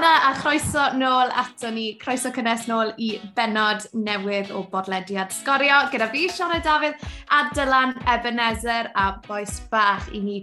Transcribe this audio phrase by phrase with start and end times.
[0.00, 5.82] hwnna a chroeso nôl ato ni, croeso cynnes nôl i benod newydd o bodlediad sgorio
[5.92, 7.04] gyda fi, Sione Dafydd
[7.36, 10.38] a Dylan Ebenezer a Boes Bach i ni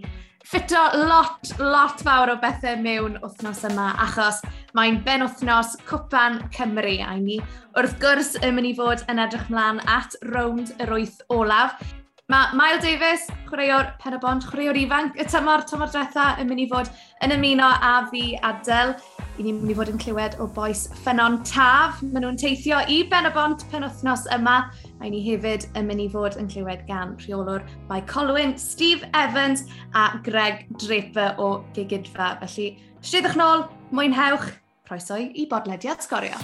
[0.46, 4.44] ffito lot, lot fawr o bethau mewn wythnos yma achos
[4.78, 7.42] mae'n ben wythnos Cwpan Cymru a ni
[7.74, 11.82] wrth gwrs yn mynd i fod yn edrych mlaen at rownd yr wyth olaf.
[12.28, 16.60] Mae Mael Davies, chwaraewr Pen y Bond, chwaraewr ifanc y tymor, tymor diwetha yn mynd
[16.60, 16.90] i fod
[17.24, 18.98] yn ymuno a fi Adel
[19.38, 22.02] i ni'n mynd i fod yn clywed o boes ffynon taf.
[22.02, 24.58] Maen nhw'n teithio i Ben y Bont penwthnos yma.
[24.98, 29.68] Mae ni hefyd yn mynd i fod yn clywed gan rheolwr Bai Colwyn, Steve Evans
[29.94, 32.34] a Greg Draper o Gigidfa.
[32.42, 32.72] Felly,
[33.06, 34.50] syddwch nôl, mwynhewch,
[34.88, 36.42] croeso i bodlediad sgorio.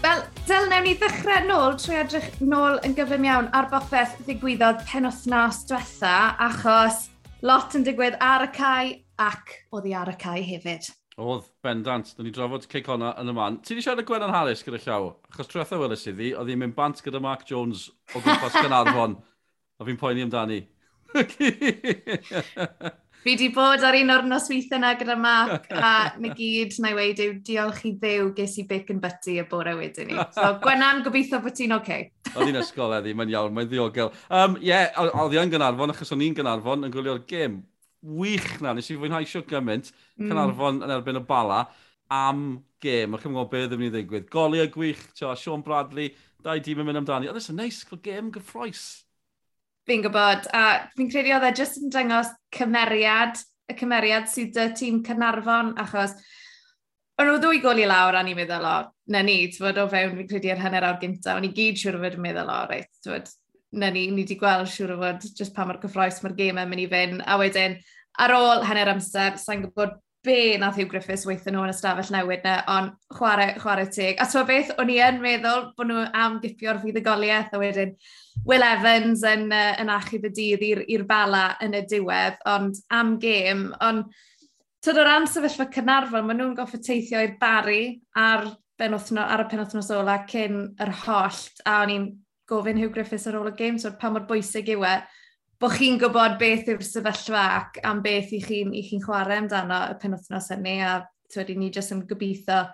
[0.00, 4.80] Wel, Del, newn ni ddechrau nôl trwy edrych nôl yn gyflym iawn ar bopeth ddigwyddodd
[4.88, 7.04] penwthnos diwetha, achos
[7.46, 8.88] lot yn digwydd ar y cae
[9.20, 10.88] ac oedd oddi ar y cae hefyd.
[11.20, 12.14] Oedd, bendant.
[12.16, 13.58] Dyna ni drafod cic honna yn y man.
[13.60, 15.10] Ti wedi siarad y Gwenan Harris gyda llaw?
[15.32, 19.18] Achos trwy'n weles i ddi, oedd hi'n mynd bant gyda Mark Jones o gwmpas Canarfon.
[19.80, 20.60] a fi'n poeni amdani.
[23.20, 26.96] fi wedi bod ar un o'r nosweithio yna gyda Mark, a na gyd na i
[26.96, 30.16] weid yw diolch i ddew ges i bacon butty y bore wedyn ni.
[30.36, 31.82] So, Gwenan, gobeithio bod ti'n oce.
[31.82, 32.08] Okay.
[32.36, 34.12] Oedd hi'n ysgol eddi, mae'n iawn, mae'n ddiogel.
[34.12, 37.60] Ie, um, yeah, oedd hi'n gynarfon, achos o'n i'n gynarfon yn gwylio'r gêm
[38.00, 40.30] wych na, nes i fwynhau siwr gymaint, mm.
[40.30, 41.64] Canarfon yn erbyn y bala,
[42.10, 44.30] am gêm, o'ch chi'n gwybod beth ydym ni'n ddigwydd.
[44.32, 46.10] Goli a gwych, tio, Sean Bradley,
[46.42, 47.30] dau dîm yn mynd amdani.
[47.30, 48.84] Oedd e'n neis, fel gêm gyffroes.
[49.88, 50.64] Fi'n gwybod, a
[50.96, 53.40] fi'n credu oedd e jyst yn dangos cymeriad,
[53.70, 56.16] y cymeriad sydd y tîm Cynarfon, achos
[57.20, 58.76] o'n nhw ddwy goli lawr a ni'n meddwl o,
[59.12, 61.80] na ni, ti'n bod o fewn, fi'n credu ar hanner awr gyntaf, o'n i gyd
[61.80, 63.32] siwr o fod yn meddwl o, reit, ti'n bod,
[63.72, 66.70] na ni, ni wedi gweld siŵr o fod just pa mor gyffroes mae'r gêm yn
[66.70, 67.24] mynd i fynd.
[67.26, 67.76] A wedyn,
[68.18, 72.42] ar ôl hanner amser, sa'n gwybod be nath yw Griffiths weithio nhw yn ystafell newid
[72.44, 74.18] na, ond chwarae, chwarae teg.
[74.20, 77.94] A twa beth, o'n i yn meddwl bod nhw am gipio'r fuddugoliaeth, a wedyn
[78.48, 83.16] Will Evans yn, uh, yn achub y dydd i'r bala yn y diwedd, ond am
[83.22, 84.10] gêm, ond
[84.80, 88.46] Tyd o ran sefyllfa Cynarfon, maen nhw'n goffa teithio i'r bari ar,
[88.80, 92.06] benwthno, ar y penwthnos ola cyn yr hollt, a o'n i'n
[92.50, 94.94] gofyn Hugh Griffiths ar ôl y game, so pa mor bwysig yw e,
[95.60, 99.98] bod chi'n gwybod beth yw'r sefyllfa ac am beth i chi'n chi, chwarae amdano y
[100.02, 100.98] penwthnos hynny, a
[101.30, 102.64] tywedi ni jyst yn gobeithio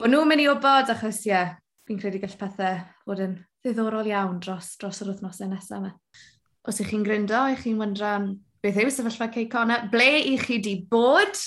[0.00, 1.54] bod nhw'n mynd i wybod, achos ie, yeah,
[1.86, 5.92] fi'n credu gall pethau fod yn ddiddorol iawn dros, dros yr wythnosau nesaf yma.
[6.66, 8.32] Os ych chi'n gryndo, ych chi'n wyndran
[8.64, 11.38] beth yw sefyllfa Cey Connor, ble i chi di bod,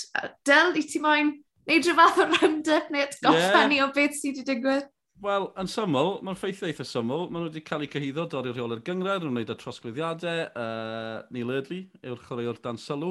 [0.46, 1.34] Del, i ti moyn
[1.68, 3.68] neud rhyw fath o round-up neu atgoffa yeah.
[3.70, 4.88] ni o beth sydd wedi digwydd?
[5.20, 7.26] Wel, yn syml, mae'n ffeithio eitha syml.
[7.28, 9.20] Maen nhw wedi cael eu cyhyddo dod i'r rheolau'r gyngred.
[9.20, 13.10] nhw'n gwneud y trosglwyddiadau, uh, Neil Eardley yw'r chwaraewr dan sylw.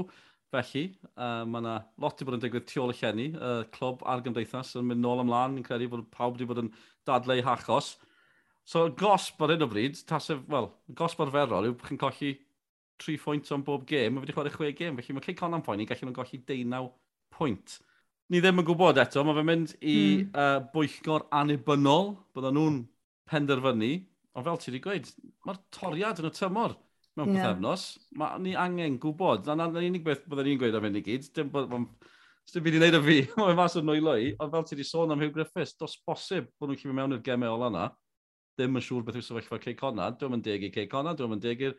[0.50, 3.28] Felly, uh, mae yna lot i bod yn digwydd tu ôl y llenni.
[3.38, 6.72] Uh, clwb a'r gymdeithas yn mynd nôl ymlaen, yn credu bod pawb wedi bod yn
[7.06, 7.92] dadleu hachos.
[8.66, 12.32] So, gosb ar hyn o bryd, tasef, wel, gosb arferol yw bod chi'n colli
[13.06, 15.86] 3 pwynt o'n bob gêm, mae wedi chwarae 6 gêm, felly mae Cey Conan Poeni
[15.86, 16.90] gallu nhw'n golli 19
[17.38, 17.78] pwynt
[18.30, 20.30] ni ddim yn gwybod eto, mae fe'n mynd i mm.
[20.34, 22.78] uh, bwyllgor anibynnol, bydden nhw'n
[23.30, 23.92] penderfynu,
[24.38, 25.10] ond fel ti wedi gweud,
[25.48, 26.78] mae'r toriad yn y tymor
[27.18, 27.50] mewn yeah.
[27.50, 31.06] pethefnos, mae ni angen gwybod, a na'n unig beth bydden ni'n gweud am hyn i
[31.06, 31.74] gyd, dim bod,
[32.50, 34.86] Dim byd i wneud y fi, mae'n mas o nwylo i, ond fel ti wedi
[34.88, 37.84] sôn am Hugh Griffiths, dos bosib bod nhw'n llifio mewn i'r gemau ola yna,
[38.58, 41.30] ddim yn siŵr beth yw sefyllfa Cey Conad, dwi'n mynd deg i Cey Conad, dwi'n
[41.36, 41.76] mynd deg i'r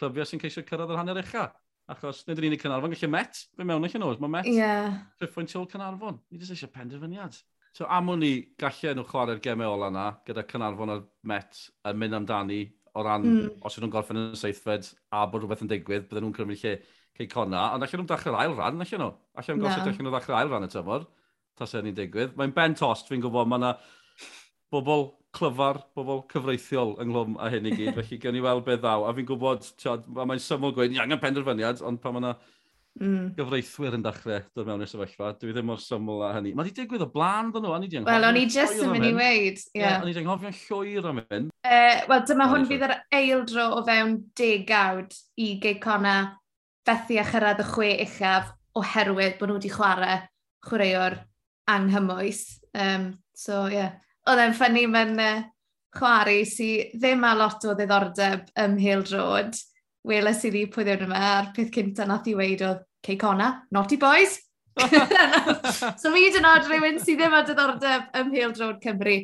[0.00, 1.44] clyfiau sy'n ceisio cyrraedd yr hanner echa.
[1.88, 4.98] Achos, nid yr unig Cynarfon, gallu Met, fe mewn eich yn oes, mae Met, yeah.
[5.22, 6.18] rhyffwynt ôl Cynarfon.
[6.28, 7.38] Ni jyst eisiau penderfyniad.
[7.76, 12.00] So am o'n i gallu nhw chwarae'r gemau ola yna, gyda Cynarfon a'r Met yn
[12.02, 12.60] mynd amdani,
[12.92, 13.48] o ran, mm.
[13.64, 16.64] os ydyn nhw'n gorffen yn y seithfed, a bod rhywbeth yn digwydd, bydden nhw'n cymryd
[16.64, 16.74] lle
[17.16, 19.10] cei conna, ond allan nhw'n dachrau'r ail ran, allan nhw.
[19.38, 21.06] Allan nhw'n gosod allan nhw'n ddechrau'r ail ran y tymor,
[21.58, 22.36] tas sy'n ni'n digwydd.
[22.38, 23.72] Mae'n ben tost, fi'n gwybod, mae yna
[24.74, 29.04] bobl clyfar, bobl cyfreithiol ynghlwm a hyn i gyd, felly gen i weld beth ddaw.
[29.06, 29.66] A fi'n gwybod,
[30.16, 32.32] mae'n syml gweud, ni angen penderfyniad, ond pan mae yna
[33.00, 33.26] mm.
[33.36, 36.54] gyfreithwyr yn dechrau dod mewn i'r sefyllfa, dwi ddim mor syml a hynny.
[36.56, 38.92] Mae wedi digwydd o blaen ddyn nhw, a ni di Wel, o'n i just yn
[38.94, 39.62] mynd i weid.
[39.76, 40.00] Yeah.
[40.00, 41.52] O'n i di anghofio'n llwyr am hyn.
[41.68, 46.16] Uh, Wel, dyma hwn fydd yr eildro o fewn degawd i geicona
[46.88, 50.20] fethu a chyrraedd y chwe uchaf oherwydd bod nhw wedi chwarae
[50.64, 51.20] chwaraewr
[51.68, 52.44] anghymwys.
[52.72, 53.82] Um, so, ie.
[53.82, 53.96] Yeah
[54.28, 55.46] oedd e'n ffynnu mewn uh,
[55.96, 59.56] chwarae sydd ddim a lot o ddiddordeb ym Hill Road.
[60.08, 63.98] Weles i ddi pwy ddewyd yma, a'r peth cynta nath i weid oedd Ceicona, naughty
[64.00, 64.38] boys.
[66.00, 69.18] so mi dyn oed rhywun sydd ddim a diddordeb ym Hill Road Cymru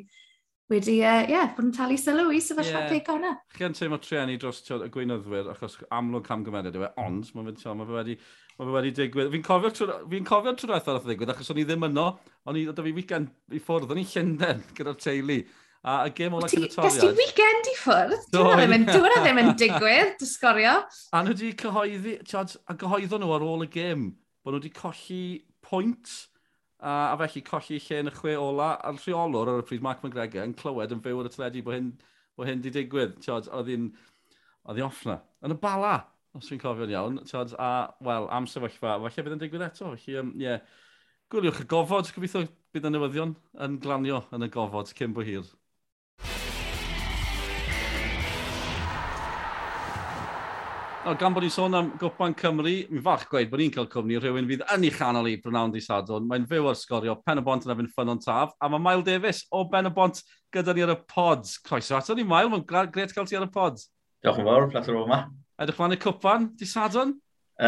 [0.73, 2.91] wedi, ie, uh, yeah, bod yn talu sylw i sefyllfa yeah.
[2.91, 3.35] peico hwnna.
[3.59, 7.89] Chi'n teimlo treni dros y gweinyddwyr, achos amlwg camgymeriad yw e, ond mae fe, ma
[7.89, 8.17] fe wedi,
[8.57, 9.33] ma fe wedi digwydd.
[9.35, 12.07] Fi'n cofio, fi cofio trwy'r eithaf oedd ddigwydd, achos o'n i ddim yno,
[12.49, 15.39] o'n i, oedd fi weekend i ffwrdd, o'n i Llundain gyda'r teulu.
[15.85, 16.95] A y gêm ola cydatoriad...
[16.95, 18.29] Ges ti weekend i ffwrdd?
[18.33, 20.79] Dwi'n ddim dwi'n ddim yn digwydd, dysgorio.
[21.13, 24.07] A nhw wedi cyhoeddi, a gyhoeddo nhw ar ôl y gêm,
[24.41, 25.25] bod nhw wedi colli
[25.65, 26.15] pwynt
[26.85, 30.03] a, a felly colli lle yn y chwe ola, a'r rheolwr ar y pryd Mark
[30.05, 31.93] McGregor yn clywed yn fyw ar y teledu bod hyn,
[32.37, 33.89] bod hyn di digwydd, tiod, oedd hi'n
[34.69, 35.19] oedd hi off na.
[35.45, 35.95] Yn y bala,
[36.37, 37.71] os dwi'n cofio'n iawn, tiod, a,
[38.05, 40.61] wel, am sefyllfa, falle bydd yn digwydd eto, felly, um, yeah.
[41.33, 42.45] gwyliwch y gofod, gobeithio
[42.75, 45.47] bydd y newyddion yn glanio yn y gofod cyn bo hir.
[51.05, 54.17] Nawr, gan bod ni'n sôn am Gwpan Cymru, mi'n fach gweud bod ni'n cael cwmni
[54.17, 56.25] rhywun fydd yn ei chanol i Brynawn di Sadwn.
[56.31, 59.43] Mae'n fyw ar sgorio Pen y Bont yn efo'n ffynon taf, a mae Mael Davies
[59.53, 60.23] o Ben y Bont
[60.57, 61.59] gyda ni ar y pods.
[61.67, 63.91] Croeso ato ni, Mael, mae'n gret cael ti ar y pods.
[64.25, 65.21] Diolch yn fawr, plas ar yma.
[65.61, 67.15] Edrych mlaen y cwpan di Sadwn?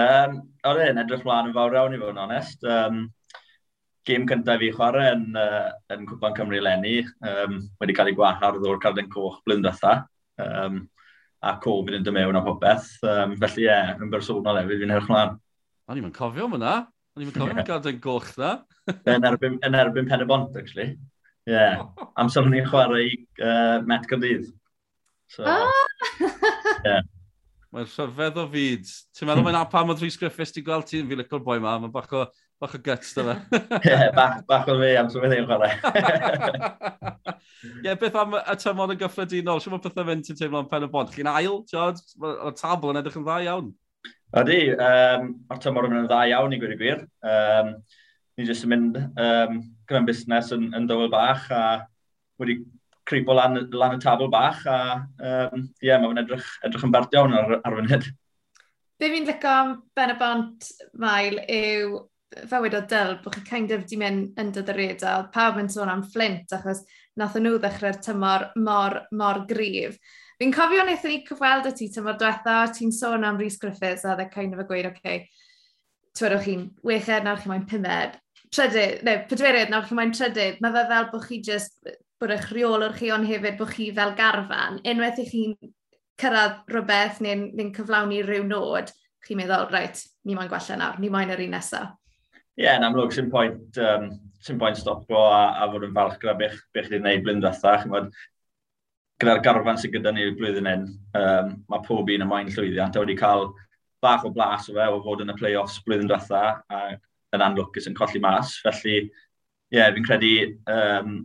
[0.01, 0.41] Um,
[0.73, 2.65] o'r un, edrych mlaen yn fawr iawn i fod yn onest.
[2.65, 3.07] Um,
[4.09, 8.65] gêm cyntaf fi chwarae yn, uh, yn Cwpan Cymru Lenny, um, wedi cael ei gwahardd
[8.65, 10.07] o'r Carden Coch blynyddoedd
[10.37, 10.83] Um,
[11.45, 12.93] a Covid yn dymewn a popeth.
[13.05, 15.35] Um, felly ie, yeah, yn bersonol hefyd, fi'n erch mlaen.
[15.87, 16.77] O'n i'n cofio am hwnna.
[17.17, 17.67] O'n i'n cofio yeah.
[17.69, 18.53] gadael goch na.
[18.97, 20.95] yn, erbyn, yn erbyn pen y bont, actually.
[21.47, 21.55] Ie.
[21.55, 21.85] Yeah.
[22.19, 24.49] Amser ni'n chwarae i uh, Met Gyrdydd.
[25.31, 25.71] So, ah!
[26.87, 27.05] yeah.
[27.75, 28.91] Mae'n rhyfedd o fyd.
[29.17, 31.93] Ti'n meddwl mae'n apam o Rhys Griffiths, ti'n gweld ti'n fi licor boi ma, mae'n
[31.95, 32.25] bach o
[32.57, 33.35] Bach o guts, dyna.
[33.85, 35.75] Ie, bach, bach o'n fi am sy'n mynd chwarae.
[37.85, 39.61] Ie, beth am y tymor yn gyffredinol?
[39.61, 41.13] Siw mae pethau fynd ti'n teimlo teimlo'n pen y bont?
[41.13, 42.01] Chi'n ail, George?
[42.23, 43.69] Mae'r tabl yn edrych yn dda iawn.
[44.41, 47.05] Ydy, um, o'r tymor yn mynd yn dda iawn i gwir i gwir.
[47.29, 47.71] Um,
[48.41, 51.63] ni jyst yn mynd um, gyda'n busnes yn, yn dywel bach a
[52.41, 52.63] wedi
[53.07, 54.81] cripo lan, lan y tabl bach a
[55.21, 58.11] um, yeah, mae'n edrych, edrych yn bert iawn ar, ar funud.
[58.97, 61.99] Be fi'n licio am Ben y Bont, Mael, yw
[62.51, 65.71] fywyd o dyl, bod chi kind of di mynd yn dod yr edel, pawb yn
[65.73, 66.85] sôn am Flint, achos
[67.17, 69.97] nath nhw ddechrau'r tymor mor, mor grif.
[70.37, 74.17] Fi'n cofio wnaethon ni cyfweld y ti tymor diwetha, ti'n sôn am Rhys Griffiths, a
[74.19, 75.29] dde kind of a gweud, oce, okay,
[76.17, 78.19] twyrwch chi'n wecher, nawr chi mae'n pumed,
[78.53, 81.81] trydydd, neu pedwerydd, nawr chi mae'n trydydd, mae fe fel bod chi just,
[82.21, 85.57] bod eich rheolwr chi ond hefyd bod chi fel garfan, unwaith i chi'n
[86.21, 88.93] cyrraedd rhywbeth neu'n neu, cyflawni rhyw nod,
[89.27, 91.97] chi'n meddwl, reit, ni moyn gwella nawr, ni moyn yr un nesaf.
[92.57, 94.09] Ie, yeah, yn amlwg, sy'n pwynt, um,
[94.41, 97.75] sy'n pwynt stopio a, a fod yn falch gyda beth bech chi'n gwneud blyn ddatha.
[99.21, 100.87] Gyda'r garfan sy'n gyda ni'r blwyddyn hyn,
[101.21, 103.51] um, mae pob un y moyn llwyddiant a wedi cael
[104.05, 106.43] bach o blas o fe o fod yn y play-offs blwyddyn ddatha
[106.73, 106.81] a
[107.37, 108.57] yn anlwcus yn colli mas.
[108.65, 110.33] Felly, ie, yeah, fi'n credu
[110.73, 111.21] um,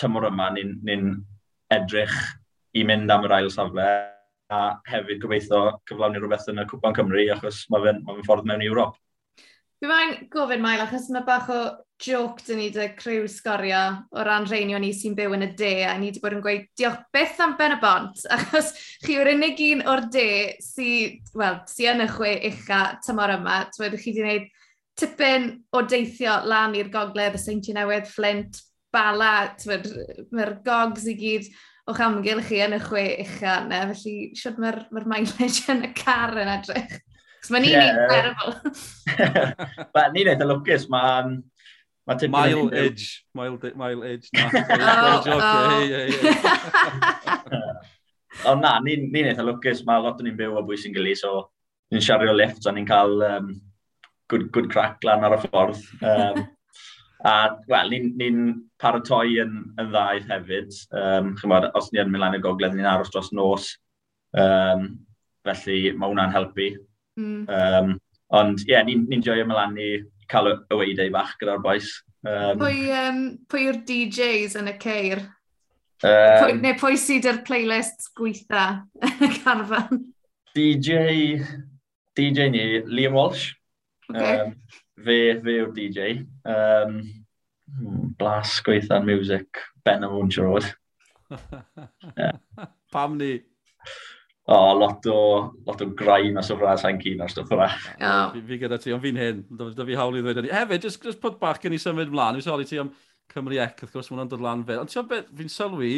[0.00, 0.98] tymor yma ni'n ni
[1.74, 2.16] edrych
[2.74, 3.86] i mynd am yr ail safle
[4.54, 8.64] a hefyd gobeithio cyflawni rhywbeth yn y Cwpan Cymru achos mae fe'n ma ffordd mewn
[8.64, 8.96] i Ewrop.
[9.82, 11.60] Fi mae'n gofyn, Mael, achos mae bach o
[12.04, 13.80] joc dyn ni dy criw sgorio
[14.14, 16.66] o ran reinio ni sy'n byw yn y de, a ni wedi bod yn gweud
[16.78, 18.72] diolch beth am ben y bont, achos
[19.04, 20.28] chi yw'r unig un o'r de
[20.64, 23.58] sy'n wel, sy yn y chwe ucha tymor yma.
[23.74, 24.48] Twyd, chi wedi gwneud
[25.00, 28.60] tipyn o deithio lan i'r gogledd, y Seinti Newydd, Flint,
[28.94, 31.48] Bala, mae'r gogs i gyd
[31.90, 35.90] o'ch amgylch chi yn y chwe ucha yna, felly siwr mae'r ma mileage yn y
[35.98, 36.94] car yn edrych.
[37.44, 38.06] Cos mae ni'n yeah.
[38.08, 38.54] terrible.
[39.94, 41.42] Wel, ni'n edrych lwcus, mae'n...
[42.08, 43.08] Ma mile edge.
[43.36, 44.30] Mile, mile edge.
[44.32, 45.74] Na, oh, oh.
[45.74, 47.58] Hey, hey, hey.
[48.48, 51.20] Ond na, ni'n ni eitha lwcus, mae lot o'n ni'n byw o bwys yn gilydd,
[51.20, 51.34] so
[51.92, 53.52] ni'n siario lift a ni'n cael um,
[54.32, 55.84] good, good crack lan ar y ffordd.
[56.00, 56.40] Um,
[57.28, 57.36] a,
[57.68, 60.80] wel, ni'n ni, paratoi yn, yn ddaeth hefyd.
[60.96, 63.68] Um, chymod, os ni'n mynd lan y gogledd, ni'n aros dros nos.
[64.32, 64.94] Um,
[65.44, 66.72] felly mae hwnna'n helpu.
[67.20, 67.44] Mm.
[67.48, 67.94] Um,
[68.34, 69.88] ond ie, yeah, ni'n ni joio ymlaen i
[70.30, 71.90] cael y weidau bach gyda'r boes.
[72.24, 75.24] Um, pwy um, pwy yw'r DJs yn y ceir?
[76.04, 78.64] Um, pwy, neu pwy sydd yr playlist gweitha
[79.04, 80.00] yn y carfan?
[80.54, 81.42] DJ,
[82.16, 83.52] DJ ni, Liam Walsh.
[84.10, 84.40] Okay.
[84.40, 84.56] Um,
[85.04, 86.08] fe, fe yw'r DJ.
[86.46, 86.98] Um,
[87.74, 90.70] hmm, blas gweitha'n music, Ben Amwn Road.
[92.18, 92.38] yeah.
[92.92, 93.38] Pam ni?
[94.46, 95.20] o, oh, lot o,
[95.66, 97.68] lot o grain a o fras a'n cyn ar stwff yna.
[98.34, 99.40] Fi, fi gyda ti, ond fi'n hyn.
[99.56, 100.52] Da fi hawl i ddweud hynny.
[100.52, 102.36] Hefyd, just, just put bach gen i symud mlaen.
[102.36, 102.92] Fi'n sori ti am
[103.32, 104.76] Cymru Ec, wrth gwrs, mwynhau'n dod lan fe.
[104.82, 105.94] Ond ti'n beth, fi'n sylwi,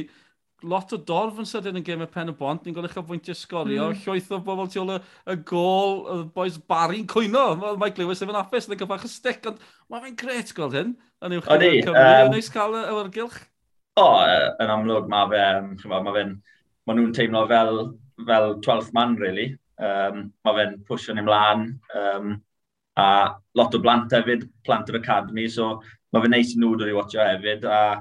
[0.70, 3.90] lot o dorf yn sydyn yn gêm y pen y bont, ni'n golygu bwyntiau sgorio,
[3.90, 3.98] mm.
[4.04, 5.00] llwyth o bobl tu ôl y,
[5.34, 9.50] y gôl, y boes bari'n cwyno, mae Mike Lewis yn apus, yn gyfach y stick,
[9.50, 9.60] ond
[9.92, 13.36] mae fe'n gret gweld hyn, yn uwch yn Cymru, um, neis cael y awyrgylch.
[14.00, 14.08] O,
[14.62, 15.44] yn amlwg, mae fe,
[15.92, 16.34] mae fe'n,
[16.86, 17.84] mae nhw'n teimlo fel
[18.24, 19.54] fel 12th man, really.
[19.76, 21.68] Um, mae fe'n pwysio ni mlaen.
[21.94, 22.36] Um,
[22.96, 25.76] a lot o blant hefyd, plant yr academy, so
[26.12, 28.00] mae fe'n neis i nhw dod i watcho hefyd, a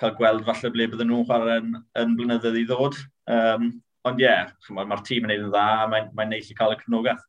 [0.00, 2.98] cael gweld falle ble bydden nhw'n chwarae yn, yn blynyddoedd i ddod.
[3.30, 3.68] Um,
[4.04, 6.74] ond ie, yeah, mae'r tîm yn neud yn dda, a mae'n mae neis i cael
[6.74, 7.22] y cefnogaeth.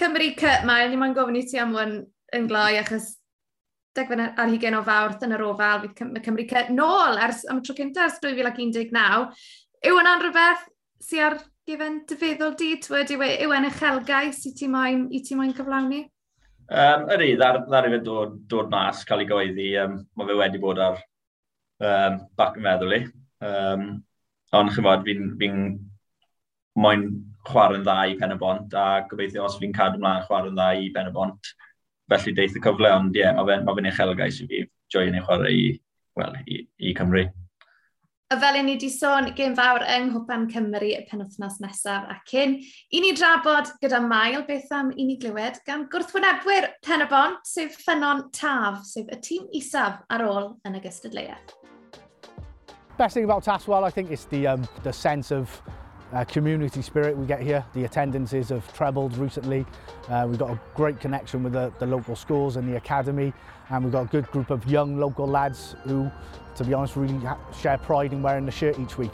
[0.00, 1.98] Cymru Cup, mae ni mae'n gofyn i ti am hwn
[2.36, 3.10] yn gloi, achos
[3.96, 7.66] degfyn ar hugen o fawrth yn yr ofal, fydd Cymru Cup nôl ers, am y
[7.66, 9.26] tro cyntaf ers 2019.
[9.90, 10.62] Yw yna'n rhywbeth
[11.02, 12.72] sy ar gyfen dyfeddol di?
[12.94, 16.04] Wedi yw e, yn uchelgais i ti moyn, i ti moyn cyflawni?
[16.72, 19.72] Um, yr un, ddar, ddar i fe dod, dod mas, cael ei goeddi.
[19.82, 21.00] Um, mae fe wedi bod ar
[21.82, 23.02] um, bac yn meddwl i.
[23.42, 23.88] Um,
[24.56, 25.50] ond chi'n bod, fi'n fi
[26.82, 27.08] moyn
[27.48, 30.90] chwarae'n dda i pen y bont, a gobeithio os fi'n cadw ymlaen chwarae'n dda i
[30.94, 31.52] pen y bont,
[32.12, 34.62] felly deith y cyfle, ond ie, yeah, mae fe'n ma fe uchelgais i fi,
[34.94, 35.64] joio'n ei chwarae i,
[36.18, 37.26] well, i, i Cymru.
[38.32, 42.14] A fel i ni wedi sôn, gen fawr yng Nghwpan Cymru y penwthnos nesaf a
[42.30, 42.54] cyn.
[42.88, 47.42] I ni drafod gyda Mael beth am i ni glywed gan gwrthwynebwyr Pen y Bont,
[47.44, 51.52] sef Ffynon Taf, sef y tîm isaf ar ôl yn y gystadleuaeth.
[52.96, 55.60] Best thing about Taswell, I think, is the, um, the sense of
[56.12, 57.64] uh, community spirit we get here.
[57.74, 59.66] The attendances have trebled recently.
[60.08, 63.32] Uh, we've got a great connection with the, the local schools and the academy
[63.70, 66.10] and we've got a good group of young local lads who,
[66.56, 67.18] to be honest, really
[67.58, 69.12] share pride in wearing the shirt each week.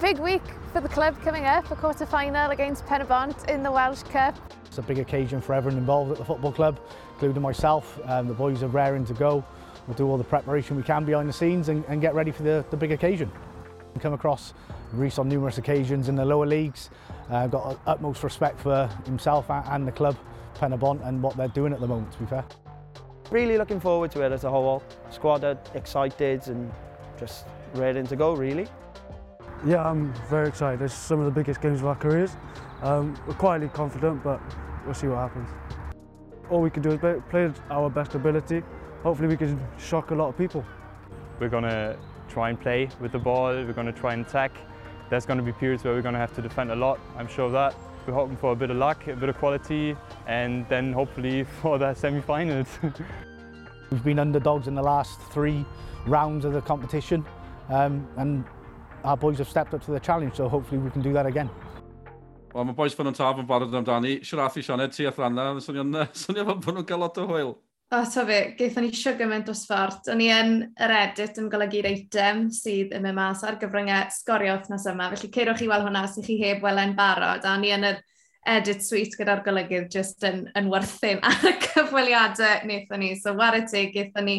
[0.00, 4.02] Big week for the club coming up, a quarter final against Penabont in the Welsh
[4.02, 4.36] Cup.
[4.66, 6.80] It's a big occasion for everyone involved at the football club,
[7.12, 8.00] including myself.
[8.06, 9.44] Um, the boys are raring to go.
[9.86, 12.42] We'll do all the preparation we can behind the scenes and, and get ready for
[12.42, 13.30] the, the big occasion.
[14.00, 14.54] Come across
[14.98, 16.90] Reese on numerous occasions in the lower leagues.
[17.30, 20.16] Uh, got utmost respect for himself and the club,
[20.54, 22.44] Penabont, and what they're doing at the moment, to be fair.
[23.30, 24.82] Really looking forward to it as a whole.
[25.10, 26.70] Squad are excited and
[27.18, 28.68] just ready to go, really.
[29.66, 30.82] Yeah, I'm very excited.
[30.82, 32.36] It's some of the biggest games of our careers.
[32.82, 34.40] Um, we're quietly confident, but
[34.84, 35.48] we'll see what happens.
[36.50, 38.62] All we can do is play our best ability.
[39.02, 40.64] Hopefully we can shock a lot of people.
[41.40, 41.96] We're going to
[42.28, 44.52] try and play with the ball, we're going to try and attack.
[45.10, 47.28] there's going to be periods where we're going to have to defend a lot, I'm
[47.28, 47.74] sure of that.
[48.06, 49.96] We're hoping for a bit of luck, a bit of quality,
[50.26, 52.68] and then hopefully for the semi-finals.
[53.90, 55.64] We've been underdogs in the last three
[56.06, 57.24] rounds of the competition,
[57.68, 58.44] um, and
[59.04, 61.50] our boys have stepped up to the challenge, so hopefully we can do that again.
[62.54, 64.20] Wel, mae boys fan yn taf yn barod amdani.
[64.22, 67.56] Siwr athu Sianed, ti athranna, swnio'n swnio fel bod nhw'n cael lot o hwyl.
[67.94, 70.08] O, to fi, geithon ni siwgr mewn dosfart.
[70.10, 74.56] O'n i yn yr edit yn golygu'r eitem sydd yn mynd mas ar gyfryngau sgorio
[74.56, 75.10] wythnos yma.
[75.12, 77.44] Felly ceirwch chi weld hwnna os ydych chi heb welen barod.
[77.44, 78.00] A o'n i yn yr
[78.56, 83.12] edit suite gyda'r golygydd jyst yn, yn werthyn ar y cyfweliadau wnaethon ni.
[83.20, 84.36] So, war y teg, geithon ni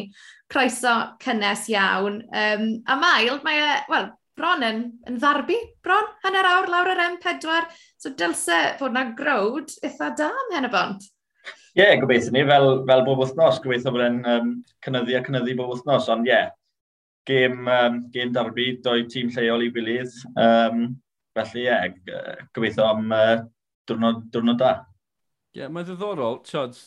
[0.52, 0.94] croeso
[1.24, 2.20] cynnes iawn.
[2.28, 7.04] Um, a mael, mae e, wel, bron yn, yn ddarbu, bron hanner awr lawr yr
[7.08, 7.68] M4.
[7.96, 11.12] So dylse fod na growd eitha da am hen y bont.
[11.76, 15.56] Ie, yeah, gobeithio ni, fel, fel bob wythnos, gobeithio bod e'n um, cynnyddu a cynnyddu
[15.58, 16.46] bob wythnos, ond ie, yeah,
[17.28, 20.86] gêm, um, gêm darbu, doi tîm lleol i gilydd, um,
[21.36, 23.34] felly ie, yeah, gobeithio am uh,
[23.90, 24.70] diwrnod, diwrnod da.
[25.52, 26.78] Ie, yeah, mae'n ddiddorol, tiod,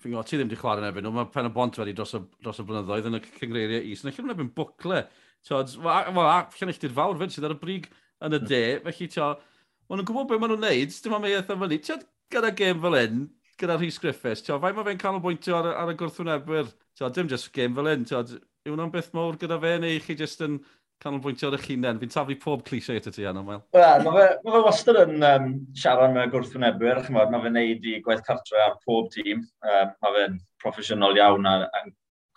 [0.00, 2.16] fi'n gwybod, ti ddim wedi chwarae yn efo nhw, mae pen y bont wedi dros
[2.16, 5.02] y, dros y blynyddoedd yn y cyngreiriau is, yn eich lle yn bwcle,
[5.50, 7.90] tiod, mae llenilltir fawr fyd sydd ar y brig
[8.24, 8.48] yn y hmm.
[8.48, 9.44] de, felly tiod,
[9.84, 12.80] maen nhw'n gwybod beth maen nhw'n neud, dim ond mae eitha fyny, tiod, gyda gêm
[12.80, 13.20] fel hyn,
[13.60, 14.44] gyda Rhys Griffiths.
[14.46, 16.68] Tio, fai mae fe'n canolbwyntio ar, ar y gwrthwynebwyr.
[16.98, 18.04] Tio, dim just game fel un.
[18.08, 18.22] Tio,
[18.66, 20.58] yw hwnna'n beth mawr gyda fe neu chi just yn
[21.04, 22.00] canolbwyntio ar y hunain?
[22.00, 23.62] Fi'n taflu pob clisiau eto ti anna, Mael.
[23.76, 27.04] Wel, mae fe, ma fe wastad yn um, siarad mewn gwrthwynebwyr.
[27.12, 29.44] Mae fe'n neud i gwaith cartre ar pob tîm.
[29.64, 31.86] Um, mae fe'n proffesiynol iawn a, a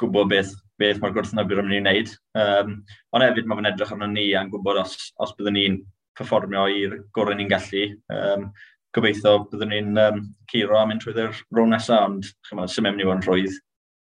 [0.01, 2.13] gwybod beth beth mae'r gwrthwynebwyr yn mynd i wneud.
[2.43, 2.77] Um,
[3.13, 5.81] ond hefyd mae fe'n edrych arno ni a'n gwybod os, os byddwn ni'n
[6.17, 7.85] performio i'r gorau ni'n gallu.
[8.13, 8.47] Um,
[8.93, 13.07] gobeithio byddwn ni'n um, curo am mynd trwy'r rown nesaf, ond chyma, sy'n mynd i
[13.07, 13.59] fod yn rhwydd.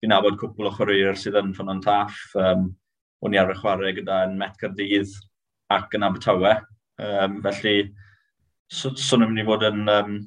[0.01, 2.19] Fi'n nabod cwpl o chwaraewyr sydd yn ffynnon taff.
[2.37, 2.69] Um,
[3.25, 5.13] o'n i ar y chwarae gyda yn Met Cardydd
[5.73, 6.53] ac yn Abertawe.
[7.01, 7.75] Um, felly,
[8.69, 10.17] swn so, so mynd i fod yn um,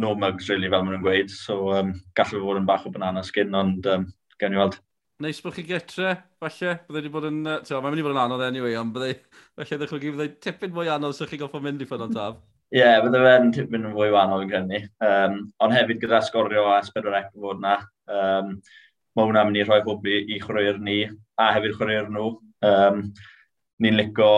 [0.00, 1.32] no mugs, really, fel maen nhw'n gweud.
[1.34, 4.06] So, um, gallai fod yn bach o banana skin, ond um,
[4.40, 4.78] gen i weld.
[5.18, 7.40] Neis bod chi getre, falle, Bydde wedi bod yn...
[7.42, 9.16] Uh, mae'n mynd i fod yn anodd anyway, ond bydde...
[9.58, 12.38] Falle ddechrau chi tipyn mwy anodd sy'ch chi goffo mynd i ffynnon taf.
[12.68, 14.80] Ie, yeah, bydde fe'n tipyn yn fwy wahanol yn gynnu.
[15.04, 18.58] Um, ond hefyd gyda sgorio a sbedwar ec yn fod yna, Um,
[19.16, 20.98] mae hwnna'n mynd i rhoi hwb i, i chwaraewyr ni
[21.40, 22.28] a hefyd chwaraewyr nhw.
[22.64, 23.02] Um,
[23.82, 24.30] ni'n lico,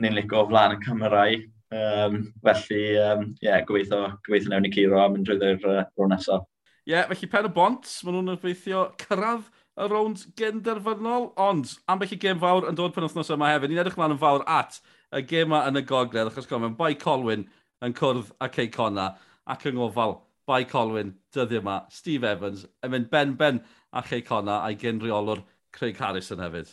[0.00, 1.36] ni lico flaen y camerau.
[1.74, 6.46] Um, felly, um, yeah, gobeithio, gobeithio newn ni curo a mynd drwy'r uh, rown nesaf.
[6.84, 12.14] Ie, yeah, felly pen y bont, maen nhw'n effeithio cyrraedd y rownd genderfynol, ond ambell
[12.14, 13.72] i gêm fawr yn dod pen wythnos yma hefyd.
[13.72, 14.78] Ni'n edrych mlaen yn fawr at
[15.14, 17.48] y gema yn y gogledd, achos gofyn, Bai Colwyn
[17.82, 19.08] yn cwrdd ac ei Conna
[19.50, 23.62] ac yng ngofal Bai Colwyn dyddiau yma, Steve Evans, yn mynd ben-ben
[23.96, 26.68] ac ei Conna a'i gynriolwr Craig Harrison hefyd.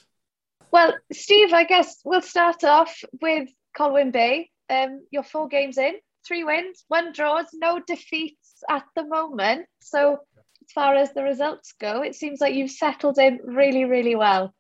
[0.72, 4.50] Well, Steve, I guess we'll start off with Colwyn Bay.
[4.70, 9.66] Um, you're four games in, three wins, one draws, no defeats at the moment.
[9.80, 14.16] So as far as the results go, it seems like you've settled in really, really
[14.16, 14.54] well.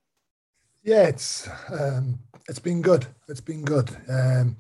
[0.83, 2.19] Yeah, it's um,
[2.50, 3.05] it's been good.
[3.29, 3.95] It's been good.
[4.10, 4.57] Um,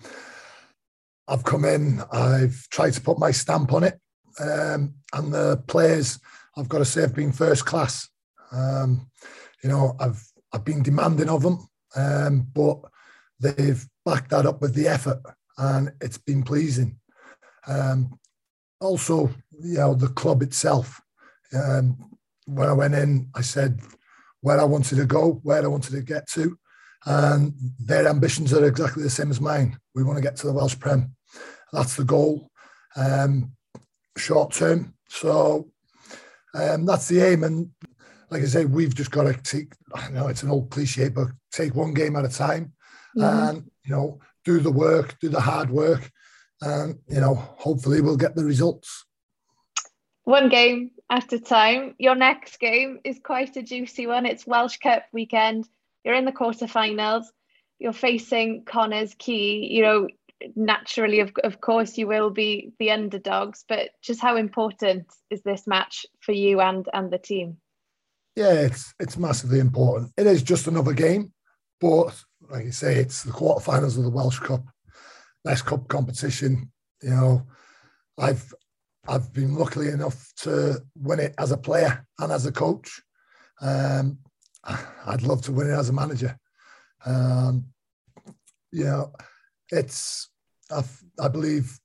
[1.31, 2.03] I've come in.
[2.11, 3.97] I've tried to put my stamp on it,
[4.41, 6.19] um, and the players,
[6.57, 8.09] I've got to say, have been first class.
[8.51, 9.09] Um,
[9.63, 10.21] you know, I've
[10.51, 12.79] I've been demanding of them, um, but
[13.39, 15.21] they've backed that up with the effort,
[15.57, 16.99] and it's been pleasing.
[17.65, 18.19] Um,
[18.81, 20.99] also, you know, the club itself.
[21.53, 23.79] Um, when I went in, I said
[24.41, 26.57] where I wanted to go, where I wanted to get to,
[27.05, 29.79] and their ambitions are exactly the same as mine.
[29.95, 31.15] We want to get to the Welsh Prem.
[31.71, 32.49] That's the goal,
[32.95, 33.53] um,
[34.17, 34.93] short term.
[35.09, 35.71] So
[36.53, 37.43] um, that's the aim.
[37.43, 37.69] And
[38.29, 39.73] like I say, we've just got to take.
[39.93, 42.73] I know it's an old cliche, but take one game at a time,
[43.17, 43.49] mm-hmm.
[43.49, 46.09] and you know, do the work, do the hard work,
[46.61, 49.05] and you know, hopefully, we'll get the results.
[50.23, 51.95] One game at a time.
[51.97, 54.25] Your next game is quite a juicy one.
[54.25, 55.67] It's Welsh Cup weekend.
[56.03, 57.25] You're in the quarterfinals.
[57.79, 59.67] You're facing Connors Key.
[59.71, 60.07] You know,
[60.55, 65.67] naturally, of, of course, you will be the underdogs, but just how important is this
[65.67, 67.57] match for you and, and the team?
[68.35, 70.13] Yeah, it's it's massively important.
[70.17, 71.33] It is just another game,
[71.81, 72.15] but
[72.49, 74.63] like you say, it's the quarterfinals of the Welsh Cup,
[75.43, 76.71] best cup competition.
[77.01, 77.47] You know,
[78.17, 78.53] I've
[79.07, 83.01] I've been lucky enough to win it as a player and as a coach.
[83.61, 84.19] Um,
[85.05, 86.37] I'd love to win it as a manager.
[87.05, 87.65] Um,
[88.71, 89.11] you know,
[89.71, 90.29] it's
[91.19, 91.79] i believe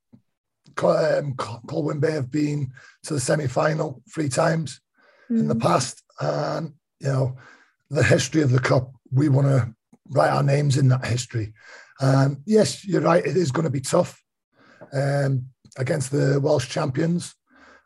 [0.84, 2.72] um, Colwyn Bay have been
[3.04, 4.80] to the semi-final three times
[5.30, 5.40] mm.
[5.40, 5.62] in the mm.
[5.62, 7.36] past, and you know
[7.90, 8.92] the history of the cup.
[9.12, 9.74] We want to
[10.10, 11.52] write our names in that history.
[12.00, 13.24] And yes, you're right.
[13.24, 14.22] It is going to be tough
[14.92, 15.46] um,
[15.78, 17.34] against the Welsh champions,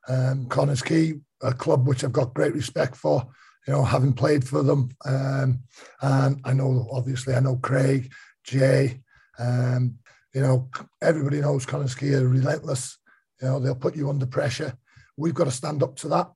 [0.09, 3.27] um, Connors Key, a club which I've got great respect for.
[3.69, 5.61] You know, having played for them, um,
[6.01, 8.11] and I know obviously I know Craig,
[8.43, 9.03] Jay.
[9.39, 10.00] Um,
[10.35, 10.69] you know,
[11.03, 12.99] everybody knows Connors are relentless.
[13.41, 14.75] You know, they'll put you under pressure.
[15.17, 16.31] We've got to stand up to that,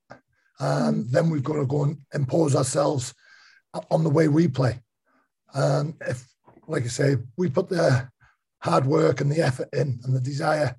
[0.59, 3.14] and then we've got to go and impose ourselves
[3.90, 4.80] on the way we play.
[5.54, 6.26] And if,
[6.66, 8.09] like I say, we put the
[8.61, 10.76] hard work and the effort in and the desire,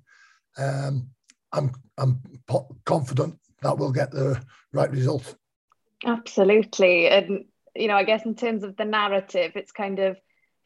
[0.58, 1.08] um,
[1.52, 2.20] I'm I'm
[2.84, 4.40] confident that we'll get the
[4.72, 5.34] right result.
[6.04, 10.18] Absolutely, and you know, I guess in terms of the narrative, it's kind of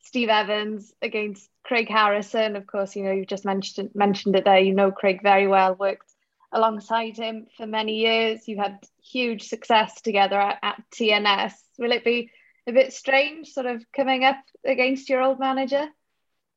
[0.03, 2.57] Steve Evans against Craig Harrison.
[2.57, 4.59] Of course, you know you've just mentioned mentioned it there.
[4.59, 5.75] You know Craig very well.
[5.75, 6.11] Worked
[6.53, 8.49] alongside him for many years.
[8.49, 11.53] You had huge success together at, at TNS.
[11.79, 12.31] Will it be
[12.67, 15.89] a bit strange, sort of coming up against your old manager?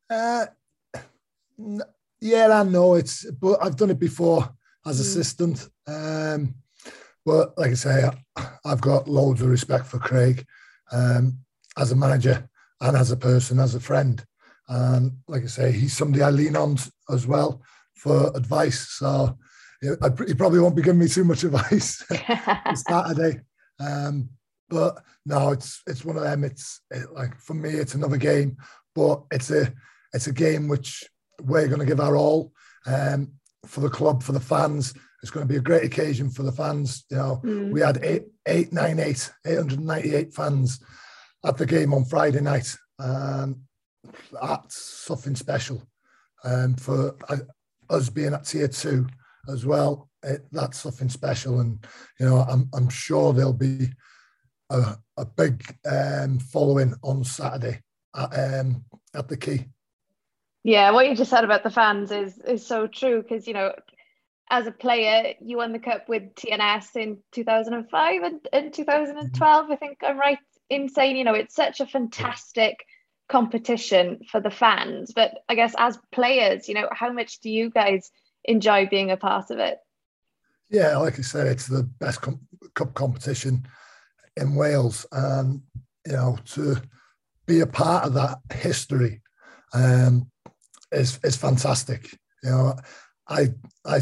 [0.10, 0.45] Uh,
[2.19, 4.49] yeah, I know it's, but I've done it before
[4.86, 5.01] as mm.
[5.01, 5.69] assistant.
[5.88, 6.56] Um,
[7.25, 8.10] but like I say,
[8.65, 10.45] I've got loads of respect for Craig
[10.91, 11.38] um,
[11.77, 12.49] as a manager
[12.84, 14.24] and as a person, as a friend.
[14.67, 16.78] And like I say, he's somebody I lean on
[17.10, 17.62] as well
[17.96, 18.89] for advice.
[18.91, 19.38] So
[19.82, 22.04] he probably won't be giving me too much advice
[22.76, 23.39] Saturday.
[23.80, 24.30] Um,
[24.69, 26.43] but no, it's it's one of them.
[26.43, 28.58] It's it, like for me, it's another game,
[28.96, 29.74] but it's a
[30.13, 31.04] it's a game which
[31.41, 32.52] we're going to give our all
[32.86, 33.32] um,
[33.65, 34.93] for the club, for the fans.
[35.22, 37.06] It's going to be a great occasion for the fans.
[37.10, 37.72] You know, mm.
[37.72, 40.80] we had eight, eight, nine, eight, 898 fans
[41.45, 43.58] at the game on Friday night, and
[44.32, 45.82] that's something special.
[46.43, 47.38] Um, for uh,
[47.89, 49.08] us being at tier two
[49.49, 51.60] as well, it, that's something special.
[51.60, 51.86] And
[52.19, 53.89] you know, I'm I'm sure there'll be
[54.69, 57.82] a, a big um, following on Saturday
[58.15, 59.65] at, um, at the Key.
[60.63, 63.73] Yeah, what you just said about the fans is is so true because you know,
[64.49, 69.71] as a player, you won the cup with TNS in 2005 and in 2012.
[69.71, 70.38] I think I'm right
[70.73, 72.86] in saying you know it's such a fantastic
[73.29, 75.13] competition for the fans.
[75.15, 78.12] But I guess as players, you know, how much do you guys
[78.43, 79.77] enjoy being a part of it?
[80.69, 82.21] Yeah, like I said, it's the best
[82.73, 83.67] cup competition
[84.38, 85.62] in Wales, and
[86.05, 86.77] you know to
[87.45, 89.21] be a part of that history
[89.73, 90.29] um,
[90.91, 92.12] is is fantastic.
[92.43, 92.75] You know,
[93.27, 93.49] I
[93.86, 94.01] I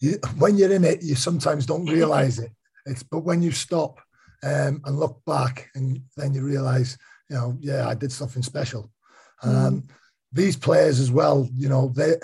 [0.00, 2.52] you, when you're in it, you sometimes don't realise it.
[2.86, 4.00] It's but when you stop
[4.42, 6.96] um, and look back and then you realise,
[7.28, 8.90] you know, yeah, I did something special.
[9.44, 9.82] Mm.
[10.32, 12.16] these players as well, you know, they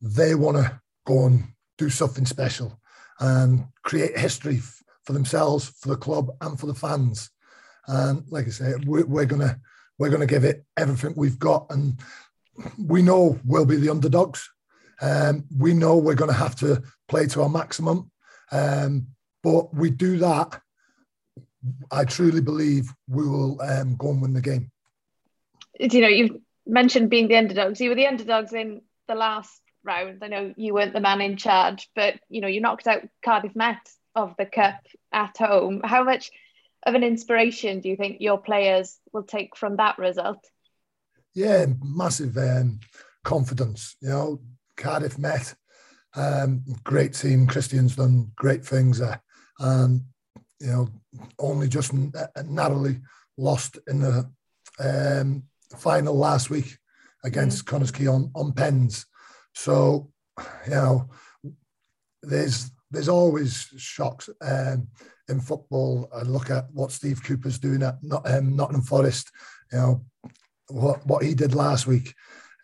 [0.00, 1.44] they want to go and
[1.76, 2.80] do something special
[3.20, 4.60] and create history
[5.04, 7.30] for themselves, for the club, and for the fans.
[7.86, 9.60] And like I say, we're, we're gonna
[9.98, 12.00] we're gonna give it everything we've got, and
[12.78, 14.48] we know we'll be the underdogs.
[15.00, 18.10] Um, we know we're going to have to play to our maximum,
[18.52, 19.08] um,
[19.42, 20.60] but we do that.
[21.90, 24.70] I truly believe we will um, go and win the game.
[25.78, 27.80] You know, you've mentioned being the underdogs.
[27.80, 30.22] You were the underdogs in the last round.
[30.22, 33.54] I know you weren't the man in charge, but you know, you knocked out Cardiff
[33.56, 33.78] Met
[34.14, 34.80] of the cup
[35.12, 35.80] at home.
[35.84, 36.30] How much
[36.84, 40.44] of an inspiration do you think your players will take from that result?
[41.34, 42.80] Yeah, massive um,
[43.24, 43.96] confidence.
[44.00, 44.40] You know,
[44.76, 45.54] Cardiff Met,
[46.14, 47.46] um, great team.
[47.46, 49.20] Christian's done great things there,
[49.58, 50.02] and
[50.60, 50.88] you know,
[51.38, 51.92] only just
[52.44, 53.00] narrowly
[53.36, 54.30] lost in the
[54.80, 55.44] um,
[55.76, 56.78] final last week
[57.24, 57.94] against mm.
[57.94, 59.06] Quay on, on pens.
[59.54, 60.10] So,
[60.66, 61.08] you know,
[62.22, 64.88] there's there's always shocks um,
[65.28, 66.08] in football.
[66.14, 69.30] I look at what Steve Cooper's doing at Not, um, Nottingham Forest.
[69.72, 70.04] You know
[70.68, 72.14] what what he did last week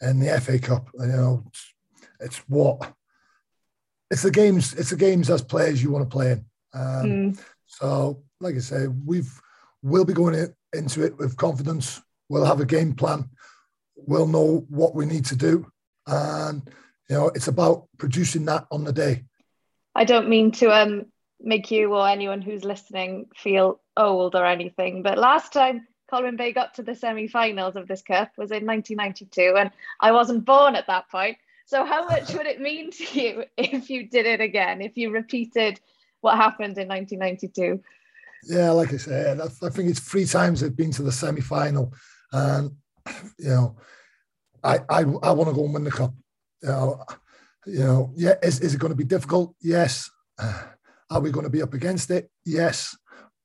[0.01, 0.89] in the FA Cup.
[0.99, 1.75] You know, it's,
[2.21, 2.93] it's what
[4.11, 4.75] it's the games.
[4.75, 6.45] It's the games as players you want to play in.
[6.73, 7.41] Um, mm.
[7.71, 9.33] So, like I say, we've
[9.83, 12.03] we'll be going into it with confidence.
[12.29, 13.31] We'll have a game plan.
[13.97, 15.71] We'll know what we need to do,
[16.07, 16.63] and
[17.09, 19.25] you know, it's about producing that on the day.
[19.95, 21.07] I don't mean to um,
[21.41, 26.53] make you or anyone who's listening feel old or anything, but last time Colwyn Bay
[26.53, 30.89] got to the semi-finals of this cup was in 1992, and I wasn't born at
[30.89, 31.39] that point.
[31.67, 34.83] So, how much would it mean to you if you did it again?
[34.83, 35.79] If you repeated
[36.21, 37.83] what happened in 1992?
[38.45, 41.93] Yeah, like I said, I think it's three times they've been to the semi-final,
[42.33, 42.71] and
[43.39, 43.77] you know,
[44.65, 46.15] I I, I want to go and win the cup.
[46.63, 47.05] You know,
[47.67, 49.55] you know, yeah, is, is it going to be difficult?
[49.61, 50.11] Yes.
[51.11, 52.31] Are we going to be up against it?
[52.45, 52.97] Yes.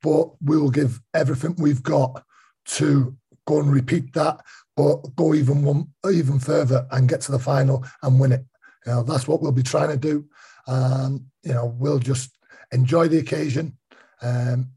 [0.02, 2.24] But we will give everything we've got
[2.66, 3.16] to
[3.48, 4.42] go and repeat that,
[4.76, 8.46] but go even one, even further and get to the final and win it.
[8.86, 10.26] You know, that's what we'll be trying to do.
[10.68, 12.35] And you know, we'll just
[12.72, 13.78] enjoy the occasion.
[14.22, 14.72] Um,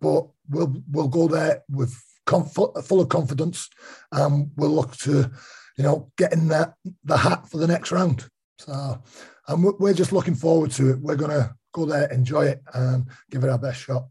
[0.00, 1.94] but we'll we'll go there with
[2.26, 3.68] full of confidence,
[4.12, 5.30] and we'll look to
[5.76, 8.28] you know, getting that the hat for the next round.
[8.58, 9.02] So,
[9.48, 10.98] and we're just looking forward to it.
[11.00, 14.06] We're going to go there, enjoy it, and give it our best shot.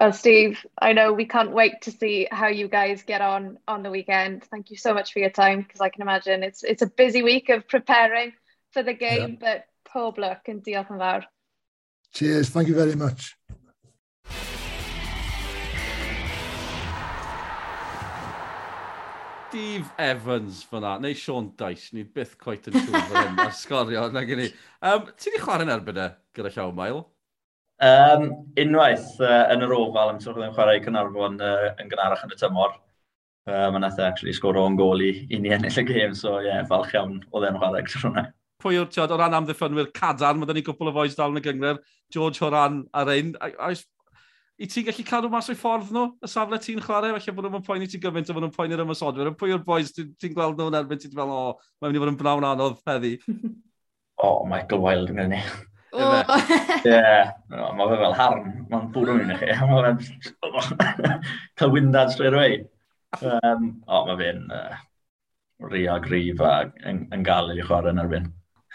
[0.00, 3.84] Well, Steve, I know we can't wait to see how you guys get on on
[3.84, 4.42] the weekend.
[4.44, 7.22] Thank you so much for your time because I can imagine it's it's a busy
[7.22, 8.32] week of preparing
[8.72, 9.62] for the game, yeah.
[9.62, 11.22] but pob luck and diolch yn fawr.
[12.12, 12.50] Cheers.
[12.50, 13.36] Thank you very much.
[19.48, 24.06] Steve Evans fyna, neu Sean Dice, ni byth coet yn siŵr fel hyn, a'r sgorio
[24.08, 24.46] na gen i.
[24.80, 27.02] Um, ti wedi chwarae'n erbyn e, gyda llaw mael?
[27.84, 28.24] Um,
[28.62, 32.40] unwaith uh, yn yr ofal, am sy'n rhywun chwarae Cynarfon uh, yn gynharach yn y
[32.40, 32.78] tymor.
[33.44, 36.38] Uh, Mae'n nath e actually sgoro o'n gol i, i ni ennill y gêm, so
[36.38, 38.24] ie, yeah, falch iawn o dde'n chwarae gyda hwnna
[38.62, 41.40] pwy o'r tiod, o ran amddiffynwyr cadarn, mae da ni gwbl o foes dal yn
[41.40, 41.80] y gyngor,
[42.12, 43.34] George Horan ar ein.
[44.62, 47.66] I ti'n gallu cadw mas o'i ffordd nhw, y safle ti'n chwarae, felly bod nhw'n
[47.66, 49.32] poeni ti gymaint o fod nhw'n poeni'r ymwysodwyr.
[49.40, 52.12] Pwy o'r boes ti'n ti gweld nhw'n erbyn, ti'n fel, o, mae'n mynd i fod
[52.12, 53.16] yn brawn anodd heddi.
[54.22, 55.42] o, oh, Michael Wilde yn gynnu.
[56.88, 57.00] Ie,
[57.52, 59.50] mae fe fel harn, mae'n bwrwn i'n chi.
[59.68, 61.18] Mae fe'n
[61.60, 62.62] cael wyndad straight away.
[63.20, 64.78] Um, o, oh, mae fe'n uh,
[65.68, 66.54] rio grif a
[66.88, 68.30] yn, yn gael i chwarae yn erbyn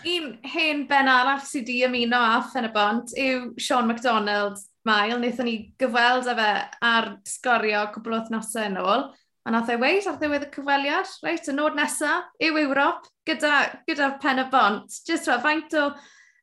[0.06, 5.16] un hen ben arall sydd wedi ymuno a Ffen y Bont yw Sean MacDonald Mael.
[5.18, 6.50] Wnaethon ni gyfweld â fe
[6.86, 9.08] ar sgorio cwbl o wythnosau yn ôl.
[9.48, 13.54] A nath ei weid ar ddiwedd y cyfweliad, reit, y nod nesaf yw Ewrop gyda,
[13.88, 15.00] gyda pen y bont.
[15.08, 15.90] Just fel, faint o,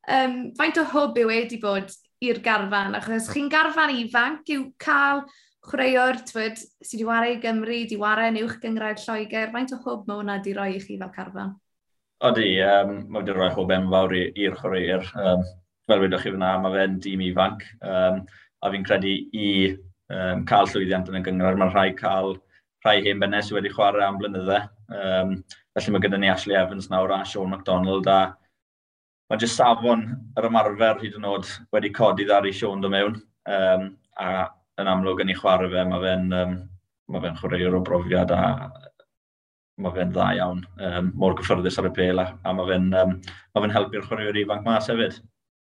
[0.09, 1.93] um, faint o hwb yw wedi bod
[2.25, 5.27] i'r garfan, achos chi'n garfan ifanc yw cael
[5.69, 10.09] chwaraewr sydd wedi wario i Gymru, wedi wario yn uwch gyngraedd Lloegr, faint o hwb
[10.09, 11.53] mae hwnna wedi rhoi i chi fel carfan?
[12.25, 15.03] Odi, um, mae wedi rhoi hwb enfawr i'r chwaraeir.
[15.21, 15.43] Um,
[15.85, 17.65] fel wedwch chi fyna, mae fe'n dîm ifanc.
[17.85, 18.23] Um,
[18.65, 19.49] a fi'n credu i
[20.09, 22.33] um, cael llwyddiant yn y gyngor, mae rhai cael
[22.87, 24.65] rhai hen sydd wedi chwarae am blynyddau.
[24.89, 25.35] Um,
[25.77, 28.19] felly mae gyda ni Ashley Evans nawr a Sean MacDonald a
[29.29, 30.07] mae jyst safon
[30.39, 33.21] yr ymarfer hyd yn oed wedi codi ddari Sean do mewn.
[33.45, 34.47] Um, a
[34.81, 36.57] yn amlwg yn ei chwarae fe, mae fe'n um,
[37.13, 38.43] mae fe chwaraewr o brofiad a
[39.83, 43.15] mae fe'n dda iawn, um, mor gyffyrddus ar y pel, a, a mae fe'n um,
[43.55, 45.17] ma fe helpu'r chwaraewyr ifanc mas hefyd.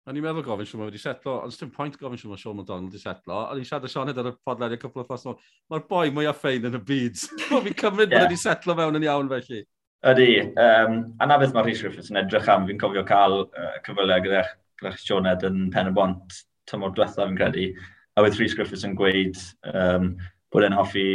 [0.06, 2.92] A ni'n meddwl gofyn siwm wedi setlo, ond dim pwynt gofyn siwm o Sean McDonald
[2.92, 5.32] wedi setlo, a ni'n siarad y Sean ar y podlediad cwpl o thos nhw,
[5.72, 7.24] mae'r boi mwyaf ffein yn y byd.
[7.50, 8.20] Mae fi'n cymryd yeah.
[8.20, 9.64] bod wedi setlo mewn yn iawn felly.
[10.06, 10.28] Ydy,
[10.62, 14.22] um, a na beth mae Rhys Griffiths yn edrych am, fi'n cofio cael uh, cyfylau
[14.22, 14.44] gyda,
[14.78, 16.38] gyda Sean Ed yn pen y bont
[16.70, 17.66] tymor diwethaf fi'n credu,
[18.14, 19.40] a wedd Rhys Griffiths yn gweud
[19.72, 20.12] um,
[20.54, 21.08] bod e'n hoffi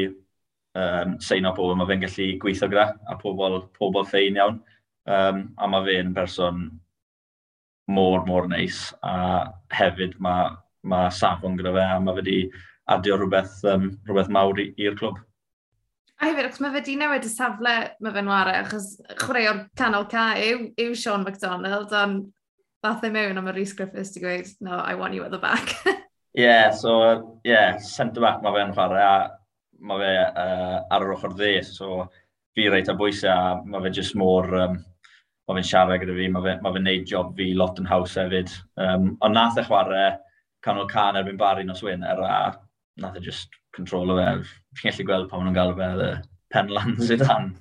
[0.77, 4.61] um, sein o pobl mae fe'n gallu gweithio gyda, a pobl, pobl ffein iawn.
[5.09, 6.67] Um, a mae fe'n person
[7.91, 10.51] mor, mor neis, a hefyd mae
[10.87, 12.37] ma safon gyda fe, a mae fe wedi
[12.91, 15.19] adio rhywbeth, um, rhywbeth mawr i'r clwb.
[16.21, 20.05] A hefyd, achos mae fe di newid y safle mae fe'n ware, achos chwaraewr canol
[20.11, 22.29] ca yw, yw Sean MacDonald, ond
[22.85, 25.41] dath e mewn am y Rhys Griffiths di gweud, no, I want you at the
[25.41, 25.75] back.
[26.37, 27.01] Ie, yeah, so,
[27.43, 29.40] ie, yeah, centre back mae fe'n chwarae, a
[29.81, 32.05] mae fe uh, ar yr ochr dde, so
[32.55, 34.79] fi reit a bwysau a mae fe jyst mor, um,
[35.47, 38.51] mae fe'n siarad gyda fi, mae fe'n fe neud job fi lot yn haws hefyd.
[38.81, 40.11] Um, ond nath e chwarae
[40.65, 42.35] canol can erbyn bari nos wyn, er a
[43.01, 44.27] nath e just control o fe.
[44.79, 46.11] Fi'n gallu gweld pa maen nhw'n gael fe the
[46.51, 47.53] Penlan Zidane.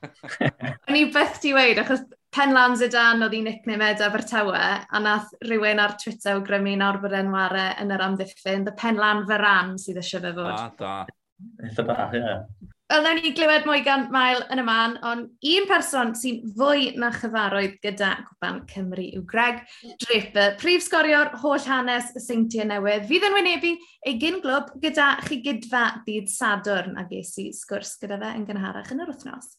[0.88, 5.32] O'n i beth ti weid, achos Penlan Zidane oedd i nickname Ed Abertawe, a nath
[5.42, 9.98] rhywun ar Twitter o grymu nawr bod enwarau yn yr amddiffyn, the Penlan Feran sydd
[9.98, 10.52] eisiau fe fod.
[10.54, 11.19] Ah, da, da.
[11.64, 12.22] Eitha bach, ie.
[12.24, 12.70] Yeah.
[12.90, 16.88] Wel, nawn ni glywed mwy gan Mael yn y man, ond un person sy'n fwy
[16.98, 19.60] na chyfarwydd gyda Cwpan Cymru yw Greg
[20.02, 23.06] Draper, prif sgorior holl hanes y seintiau newydd.
[23.06, 23.70] Fydd yn wynebu
[24.10, 28.48] ei gyn glwb gyda chi gydfa dydd Sadwrn a ges i sgwrs gyda fe yn
[28.48, 29.54] gynharach yn yr wythnos.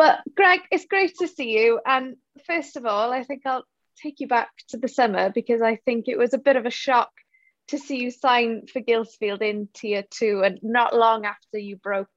[0.00, 1.80] Well, Greg, it's great to see you.
[1.84, 3.68] And first of all, I think I'll
[4.02, 6.70] take you back to the summer because I think it was a bit of a
[6.70, 7.12] shock
[7.68, 12.08] to see you sign for Gilsfield in tier two and not long after you broke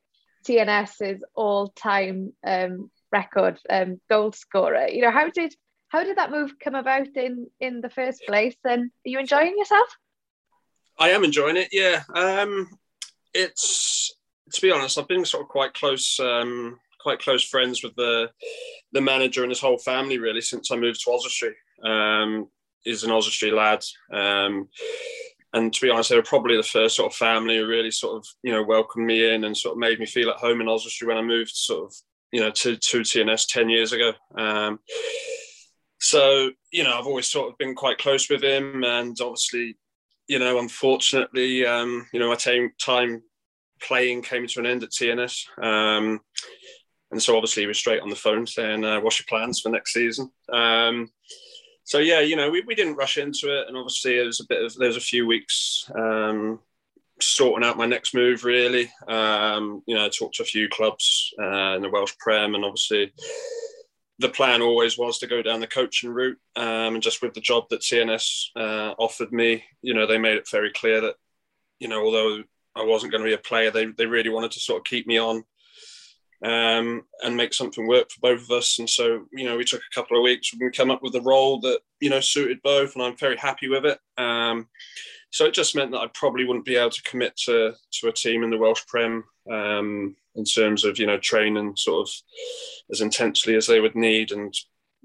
[0.45, 4.88] TNS's all-time um, record um, goal scorer.
[4.88, 5.53] You know, how did
[5.89, 8.55] how did that move come about in in the first place?
[8.63, 9.88] And are you enjoying yourself?
[10.97, 11.69] I am enjoying it.
[11.71, 12.67] Yeah, um,
[13.33, 14.13] it's
[14.53, 18.29] to be honest, I've been sort of quite close, um, quite close friends with the
[18.91, 21.55] the manager and his whole family really since I moved to Oswestry.
[21.83, 22.47] Um,
[22.81, 23.83] he's an Oswestry lad.
[24.12, 24.69] Um,
[25.53, 28.17] and to be honest, they were probably the first sort of family who really sort
[28.17, 30.67] of you know welcomed me in and sort of made me feel at home in
[30.67, 31.95] Oswestry when I moved sort of
[32.31, 34.13] you know to to TNS ten years ago.
[34.38, 34.79] Um,
[35.99, 39.77] so you know, I've always sort of been quite close with him, and obviously,
[40.27, 43.23] you know, unfortunately, um, you know, my time time
[43.81, 45.45] playing came to an end at TNS.
[45.62, 46.19] Um,
[47.12, 49.69] and so obviously he was straight on the phone saying, uh, "What's your plans for
[49.69, 51.12] next season?" Um,
[51.89, 54.45] so yeah, you know, we, we didn't rush into it, and obviously it was a
[54.47, 56.60] bit of there was a few weeks um,
[57.19, 58.43] sorting out my next move.
[58.43, 62.54] Really, um, you know, I talked to a few clubs uh, in the Welsh Prem,
[62.54, 63.12] and obviously
[64.19, 66.38] the plan always was to go down the coaching route.
[66.56, 70.38] Um, and just with the job that TNS uh, offered me, you know, they made
[70.38, 71.15] it very clear that,
[71.80, 72.43] you know, although
[72.75, 75.08] I wasn't going to be a player, they they really wanted to sort of keep
[75.08, 75.43] me on
[76.43, 78.80] um, and make something work for both of us.
[78.80, 81.15] And so, you know, we took a couple of weeks and we come up with
[81.15, 83.99] a role that, you know, suited both, and I'm very happy with it.
[84.17, 84.67] Um,
[85.32, 88.13] so it just meant that I probably wouldn't be able to commit to to a
[88.13, 92.13] team in the Welsh Prem um, in terms of you know training sort of
[92.91, 94.54] as intensely as they would need and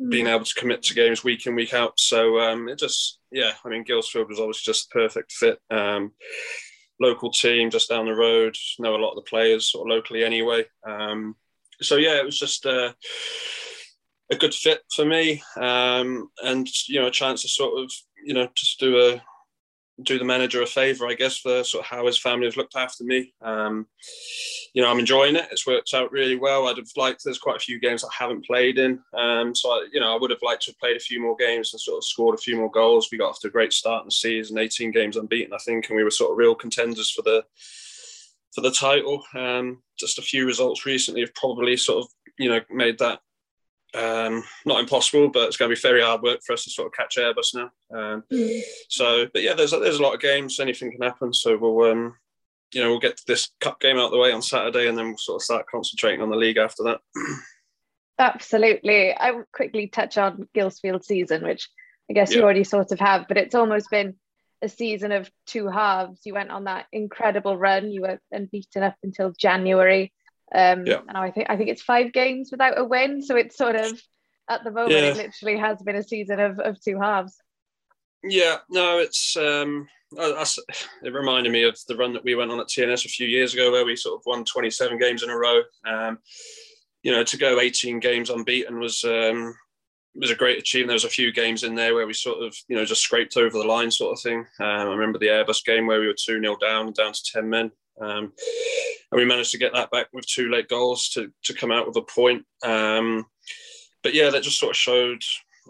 [0.00, 0.10] mm.
[0.10, 2.00] being able to commit to games week in week out.
[2.00, 5.60] So um, it just yeah, I mean Gilsfield was obviously just the perfect fit.
[7.00, 8.56] Local team just down the road.
[8.78, 10.64] Know a lot of the players sort of locally anyway.
[10.86, 11.36] Um,
[11.80, 12.92] so yeah, it was just uh,
[14.30, 17.90] a good fit for me, um, and you know, a chance to sort of
[18.24, 19.22] you know just do a
[20.02, 22.76] do the manager a favour, I guess, for sort of how his family have looked
[22.76, 23.32] after me.
[23.42, 23.86] Um,
[24.74, 25.46] you know, I'm enjoying it.
[25.52, 26.66] It's worked out really well.
[26.66, 27.22] I'd have liked.
[27.24, 30.18] There's quite a few games I haven't played in, um, so I, you know, I
[30.18, 32.42] would have liked to have played a few more games and sort of scored a
[32.42, 33.08] few more goals.
[33.10, 35.88] We got off to a great start in the season, 18 games unbeaten, I think,
[35.88, 37.44] and we were sort of real contenders for the
[38.52, 39.22] for the title.
[39.34, 43.20] Um, just a few results recently have probably sort of you know made that
[43.94, 46.86] um, not impossible, but it's going to be very hard work for us to sort
[46.86, 47.70] of catch Airbus now.
[47.92, 48.60] Um, mm.
[48.88, 50.58] So, but yeah, there's there's a lot of games.
[50.60, 51.32] Anything can happen.
[51.32, 52.16] So we'll, um,
[52.72, 55.08] you know, we'll get this cup game out of the way on Saturday, and then
[55.08, 57.00] we'll sort of start concentrating on the league after that.
[58.18, 59.12] Absolutely.
[59.12, 61.68] I will quickly touch on Gilsfield season, which
[62.10, 62.38] I guess yeah.
[62.38, 64.14] you already sort of have, but it's almost been
[64.62, 66.20] a season of two halves.
[66.24, 67.90] You went on that incredible run.
[67.90, 70.12] You were unbeaten up until January.
[70.54, 71.00] Um, yeah.
[71.08, 74.00] And I think I think it's five games without a win, so it's sort of
[74.48, 74.98] at the moment yeah.
[74.98, 77.36] it literally has been a season of, of two halves.
[78.22, 82.68] Yeah, no, it's um, it reminded me of the run that we went on at
[82.68, 85.62] TNS a few years ago, where we sort of won 27 games in a row.
[85.86, 86.18] Um,
[87.02, 89.54] you know, to go 18 games unbeaten was um,
[90.14, 90.88] it was a great achievement.
[90.88, 93.36] There was a few games in there where we sort of, you know, just scraped
[93.36, 94.46] over the line, sort of thing.
[94.60, 97.48] Um, I remember the Airbus game where we were two 0 down, down to ten
[97.50, 98.32] men, um,
[99.10, 101.86] and we managed to get that back with two late goals to to come out
[101.86, 102.44] with a point.
[102.64, 103.26] Um,
[104.02, 105.22] but yeah, that just sort of showed.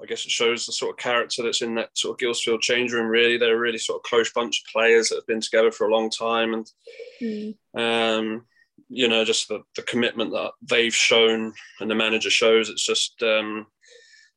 [0.03, 2.93] I guess it shows the sort of character that's in that sort of Gillsfield change
[2.93, 3.07] room.
[3.07, 5.87] Really, they're a really sort of close bunch of players that have been together for
[5.87, 6.71] a long time, and
[7.23, 7.55] mm.
[7.77, 8.45] um,
[8.89, 12.71] you know, just the, the commitment that they've shown and the manager shows.
[12.71, 13.67] It's just um,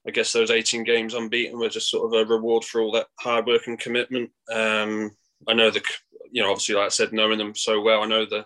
[0.08, 3.08] I guess those 18 games unbeaten were just sort of a reward for all that
[3.19, 4.32] hard work and commitment.
[4.52, 5.12] Um,
[5.47, 5.84] I know the,
[6.32, 8.46] you know, obviously, like I said, knowing them so well, I know the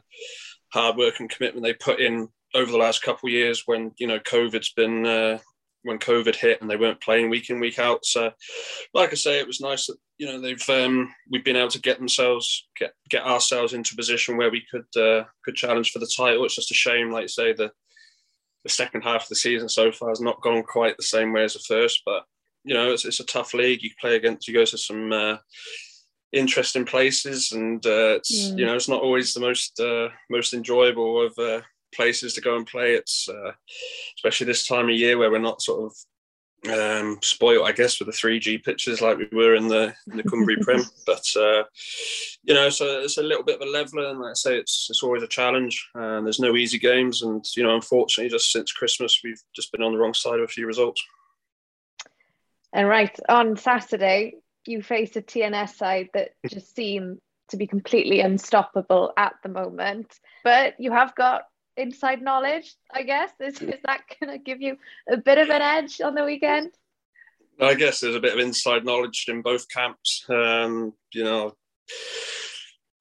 [0.74, 4.08] hard work and commitment they put in over the last couple of years when, you
[4.08, 5.40] know, COVID's been, uh,
[5.84, 8.06] when COVID hit and they weren't playing week in, week out.
[8.06, 8.32] So,
[8.94, 11.82] like I say, it was nice that, you know, they've, um, we've been able to
[11.82, 16.00] get themselves, get, get ourselves into a position where we could, uh, could challenge for
[16.00, 16.46] the title.
[16.46, 17.72] It's just a shame, like you say, the,
[18.64, 21.44] the second half of the season so far has not gone quite the same way
[21.44, 22.04] as the first.
[22.06, 22.26] But
[22.64, 23.82] you know, it's, it's a tough league.
[23.82, 25.38] You play against, you go to some uh,
[26.34, 31.26] interesting places, and uh, it's you know, it's not always the most uh, most enjoyable
[31.26, 31.62] of uh,
[31.94, 32.94] places to go and play.
[32.94, 33.52] It's uh,
[34.18, 35.94] especially this time of year where we're not sort of
[36.70, 40.24] um, spoiled, I guess, with the 3G pitches like we were in the in the
[40.24, 40.84] Cumbria Prim.
[41.06, 41.64] But uh,
[42.44, 44.88] you know, so it's a little bit of a leveler, and like I say, it's
[44.90, 45.90] it's always a challenge.
[45.96, 49.82] And there's no easy games, and you know, unfortunately, just since Christmas, we've just been
[49.82, 51.04] on the wrong side of a few results.
[52.74, 57.20] And right on Saturday, you face a TNS side that just seem
[57.50, 60.20] to be completely unstoppable at the moment.
[60.44, 61.44] But you have got
[61.78, 63.32] inside knowledge, I guess.
[63.40, 64.78] Is, is that going to give you
[65.10, 66.72] a bit of an edge on the weekend?
[67.60, 70.26] I guess there's a bit of inside knowledge in both camps.
[70.30, 71.54] Um, you know,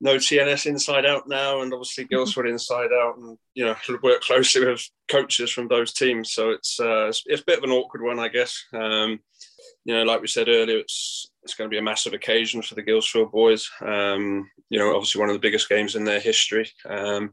[0.01, 4.67] no TNS inside out now, and obviously Guildford inside out, and you know work closely
[4.67, 6.33] with coaches from those teams.
[6.33, 8.63] So it's uh, it's, it's, a bit of an awkward one, I guess.
[8.73, 9.21] Um,
[9.85, 12.75] you know, like we said earlier, it's it's going to be a massive occasion for
[12.75, 13.71] the Guildford boys.
[13.81, 16.71] Um, you know, obviously one of the biggest games in their history.
[16.87, 17.33] Um,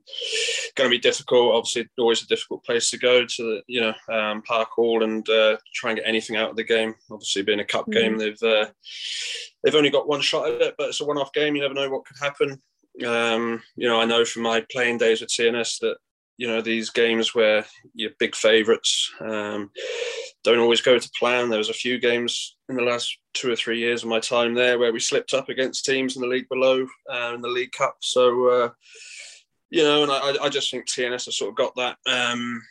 [0.76, 1.56] going to be difficult.
[1.56, 3.62] Obviously, always a difficult place to go to.
[3.68, 6.96] You know, um, Park Hall and uh, try and get anything out of the game.
[7.12, 8.00] Obviously, being a cup mm-hmm.
[8.00, 8.68] game, they've uh,
[9.64, 11.56] they've only got one shot at it, but it's a one-off game.
[11.56, 12.62] You never know what could happen.
[13.06, 15.98] Um, you know, I know from my playing days with TNS that
[16.38, 19.72] you know these games where you're big favourites um,
[20.44, 21.50] don't always go to plan.
[21.50, 24.54] There was a few games in the last two or three years of my time
[24.54, 27.72] there where we slipped up against teams in the league below uh, in the League
[27.72, 27.98] Cup.
[28.02, 28.70] So uh,
[29.70, 32.62] you know, and I, I, just think TNS has sort of got that um,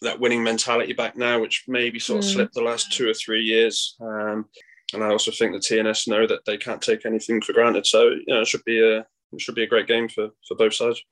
[0.00, 2.32] that winning mentality back now, which maybe sort of mm.
[2.32, 3.94] slipped the last two or three years.
[4.00, 4.46] Um,
[4.92, 7.86] and I also think the TNS know that they can't take anything for granted.
[7.86, 10.56] So you know, it should be a it should be a great game for for
[10.56, 11.02] both sides.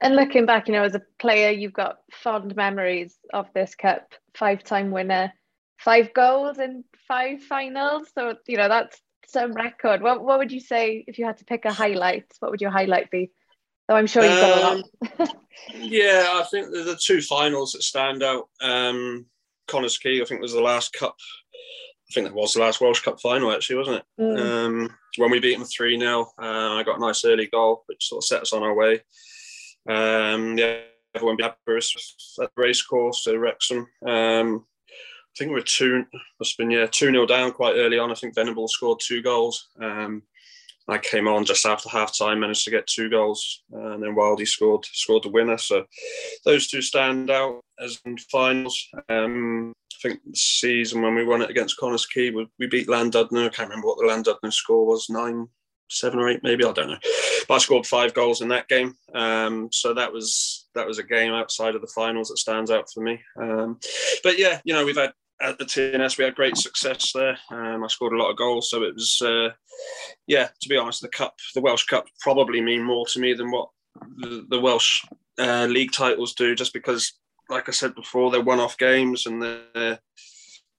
[0.00, 4.14] And looking back, you know, as a player, you've got fond memories of this cup,
[4.34, 5.32] five time winner,
[5.78, 8.08] five goals in five finals.
[8.14, 10.02] So, you know, that's some record.
[10.02, 12.26] What, what would you say if you had to pick a highlight?
[12.40, 13.30] What would your highlight be?
[13.88, 15.36] Though I'm sure you've got um, a lot.
[15.74, 18.48] yeah, I think the, the two finals that stand out.
[18.60, 19.26] Um,
[19.68, 21.16] Connah's Quay, I think, was the last cup.
[22.08, 24.04] I think that was the last Welsh Cup final, actually, wasn't it?
[24.20, 24.38] Mm.
[24.38, 28.06] Um, when we beat them 3 0, uh, I got a nice early goal, which
[28.06, 29.00] sort of set us on our way.
[29.88, 30.82] Um, the
[31.14, 33.86] other one, Blackburst at the racecourse to Wrexham.
[34.06, 36.04] Um, I think we were two,
[36.40, 38.10] must have been, yeah, 2 0 down quite early on.
[38.10, 39.68] I think Venable scored two goals.
[39.80, 40.22] Um,
[40.88, 44.46] I came on just after half time, managed to get two goals, and then Wildy
[44.46, 45.58] scored scored the winner.
[45.58, 45.84] So
[46.44, 48.88] those two stand out as in finals.
[49.08, 52.86] Um, I think the season when we won it against Connah's Quay, we, we beat
[52.86, 53.46] Llandudno.
[53.46, 55.48] I can't remember what the Llandudno score was, nine,
[55.88, 56.64] seven or eight, maybe.
[56.64, 56.98] I don't know.
[57.48, 58.94] But I scored five goals in that game.
[59.14, 62.90] Um, so that was that was a game outside of the finals that stands out
[62.92, 63.20] for me.
[63.40, 63.78] Um,
[64.22, 67.38] but yeah, you know, we've had at the TNS we had great success there.
[67.50, 69.50] Um, I scored a lot of goals, so it was uh,
[70.26, 70.48] yeah.
[70.60, 73.68] To be honest, the cup, the Welsh Cup, probably mean more to me than what
[74.18, 75.04] the, the Welsh
[75.38, 77.12] uh, league titles do, just because,
[77.48, 79.98] like I said before, they're one-off games and they're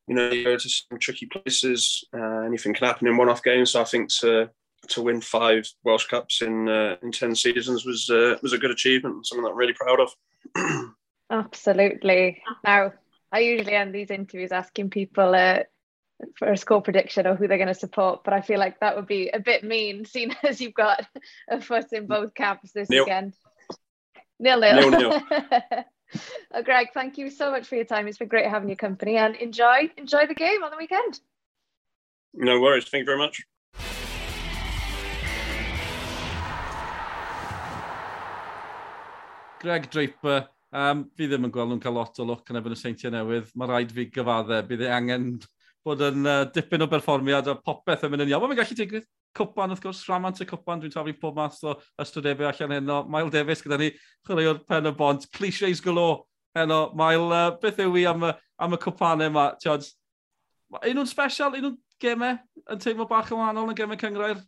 [0.07, 2.05] you know, you go to some tricky places.
[2.17, 3.71] Uh, anything can happen in one-off games.
[3.71, 4.49] So I think to
[4.89, 8.71] to win five Welsh Cups in uh, in ten seasons was uh, was a good
[8.71, 9.25] achievement.
[9.25, 10.15] Something that I'm really proud of.
[11.29, 12.41] Absolutely.
[12.63, 12.93] Now,
[13.31, 15.59] I usually end these interviews asking people uh,
[16.37, 18.95] for a score prediction or who they're going to support, but I feel like that
[18.95, 21.05] would be a bit mean, seeing as you've got
[21.49, 23.03] a foot in both camps this nil.
[23.03, 23.33] weekend.
[24.39, 24.89] Nil nil.
[24.89, 25.21] nil, nil.
[26.53, 28.07] oh, Greg, thank you so much for your time.
[28.07, 31.19] It's been great having your company, and enjoy enjoy the game on the weekend.
[32.33, 32.87] No worries.
[32.87, 33.43] Thank you very much.
[39.61, 42.79] Greg Draper, um, fi ddim yn gweld nhw'n cael lot o look yn ebyn y
[42.79, 43.53] seintiau newydd.
[43.57, 45.29] Mae rhaid fi gyfadde, bydd ei angen
[45.87, 48.45] bod yn uh, dipyn o berfformiad a popeth yn mynd yn iawn.
[48.49, 52.49] Mae'n gallu digwydd cwpan, wrth gwrs, rhamant y cwpan, dwi'n taflu pob math o ystodebau
[52.49, 52.99] allan heno.
[53.13, 53.91] Mael Davies gyda ni,
[54.27, 56.25] chwaraewr pen y bont, Clichés golo
[56.57, 56.81] heno.
[56.97, 58.27] Mael, uh, beth yw i am,
[58.59, 59.47] am y cwpanau yma?
[59.63, 59.87] Tiod,
[60.81, 62.37] un nhw'n special, un nhw'n gemau
[62.73, 64.43] yn teimlo bach yn wahanol yn gemau cyngrair?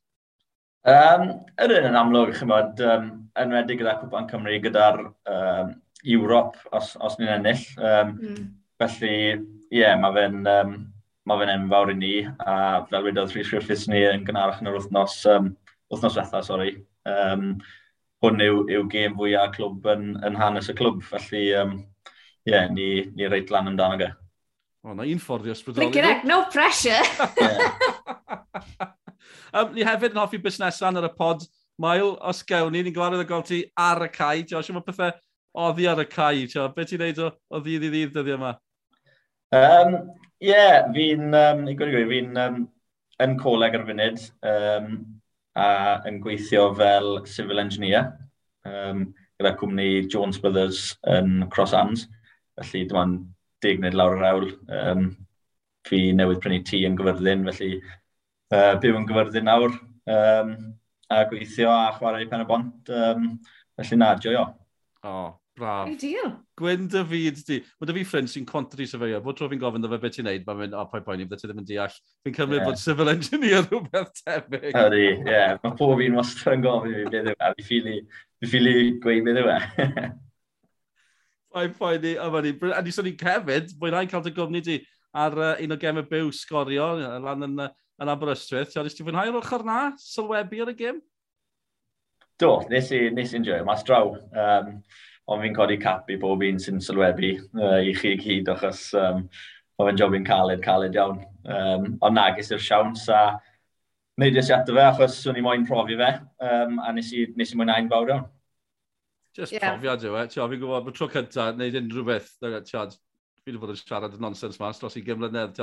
[0.88, 1.26] Um,
[1.60, 3.10] yr un yn amlwg, chymod, um,
[3.40, 5.74] enwedig gyda Cwpan Cymru, gyda'r um,
[6.08, 7.66] Ewrop, os, os ni'n ennill.
[7.84, 8.46] Um, mm.
[8.80, 10.78] Felly, ie, yeah, mae fe'n um,
[11.28, 12.54] ma fe enfawr i ni, a
[12.90, 15.52] fel wedodd Rhys Griffiths ni yn gynharach yn yr wythnos, um,
[15.92, 16.72] wythnos wetha, sori.
[17.10, 17.52] Um,
[18.24, 21.76] hwn yw, yw gêm fwyaf clwb yn, yn hanes y clwb, felly ie, um,
[22.48, 24.10] yeah, ni, ni reit lan amdano ge.
[24.88, 26.16] O, na un ffordd i ysbrydoli.
[26.24, 27.04] no pressure!
[29.54, 31.46] um, ni hefyd yn hoffi busnesau ar y pod.
[31.80, 34.44] Mael, os gewn ni, ni'n gwared o gweld ti ar y cae.
[34.48, 35.14] Tio, mae pethau
[35.68, 36.48] oddi ar y cae?
[36.52, 38.56] Tio, be ti'n neud o, o ddydd i ddydd dyddiau yma?
[39.56, 39.96] Um,
[40.40, 42.60] Ie, yeah, fi'n, um, i fi'n um,
[43.24, 44.92] yn coleg ar funud um,
[45.60, 45.70] a
[46.08, 48.14] yn gweithio fel civil engineer
[48.68, 49.10] um,
[49.40, 52.06] gyda cwmni Jones Brothers yn Cross Arms.
[52.60, 53.18] Felly dyma'n
[53.64, 54.48] deg nid lawr yr awl.
[54.68, 55.10] Um,
[55.88, 57.80] fi newydd prynu tŷ yn Gyfyrddin, felly
[58.54, 60.56] uh, byw yn gyfyrddin nawr um,
[61.10, 62.94] a gweithio a chwarae pen y bont.
[62.94, 63.30] Um,
[63.80, 64.46] felly na, joio.
[65.04, 65.90] O, oh, braf.
[65.92, 66.34] Ideal.
[66.60, 67.60] Gwyn dy fyd di.
[67.80, 69.22] Mae dy fi ffrind sy'n contri sefeio.
[69.24, 71.24] Bod tro fi'n gofyn dy fe beth i'n neud, mae'n mynd, o, oh, poi poen
[71.24, 71.98] i, bydde ti ddim yn deall.
[72.26, 72.68] Fi'n cymryd yeah.
[72.68, 74.70] bod civil engineer rhywbeth tebyg.
[74.74, 75.18] Ydy, ie.
[75.30, 75.58] Yeah.
[75.64, 77.52] Mae pob un wastad yn gofyn i fi beth yw e.
[77.58, 77.98] Fi ffili,
[78.40, 79.60] fi ffili gweud beth yw e.
[81.56, 82.56] Mae'n poen i, o ni.
[82.76, 84.82] A ni sôn i'n cefyd, mwynhau'n cael dy gofni di
[85.18, 86.92] ar uh, un o gemau byw sgorio,
[87.24, 88.74] lan yn uh, yn Aberystwyth.
[88.74, 89.80] Ti'n ti fwynhau'r ochr na?
[90.02, 91.02] Sylwebu ar y gym?
[92.40, 94.14] Do, nes i, nes i'n joio mas draw.
[94.16, 94.80] Um,
[95.30, 99.26] ond fi'n codi cap i bob un sy'n sylwebu uh, i chi gyd, achos um,
[99.78, 101.22] mae fe'n job i'n caled, caled iawn.
[101.46, 103.22] Um, ond na, ges i'r siawns a
[104.20, 106.10] wneud i ato fe, achos swn i moyn profi fe,
[106.48, 108.26] um, a nes i, nes i mwynhau'n fawr iawn.
[109.38, 109.70] Just yeah.
[109.70, 110.24] profiad yw e.
[110.24, 110.32] Eh?
[110.32, 112.98] Ti'n fi'n gwybod bod tro cyntaf, wneud unrhyw beth, ti'n
[113.44, 115.60] fi wedi bod yn siarad y nonsens mas dros i gymlynedd.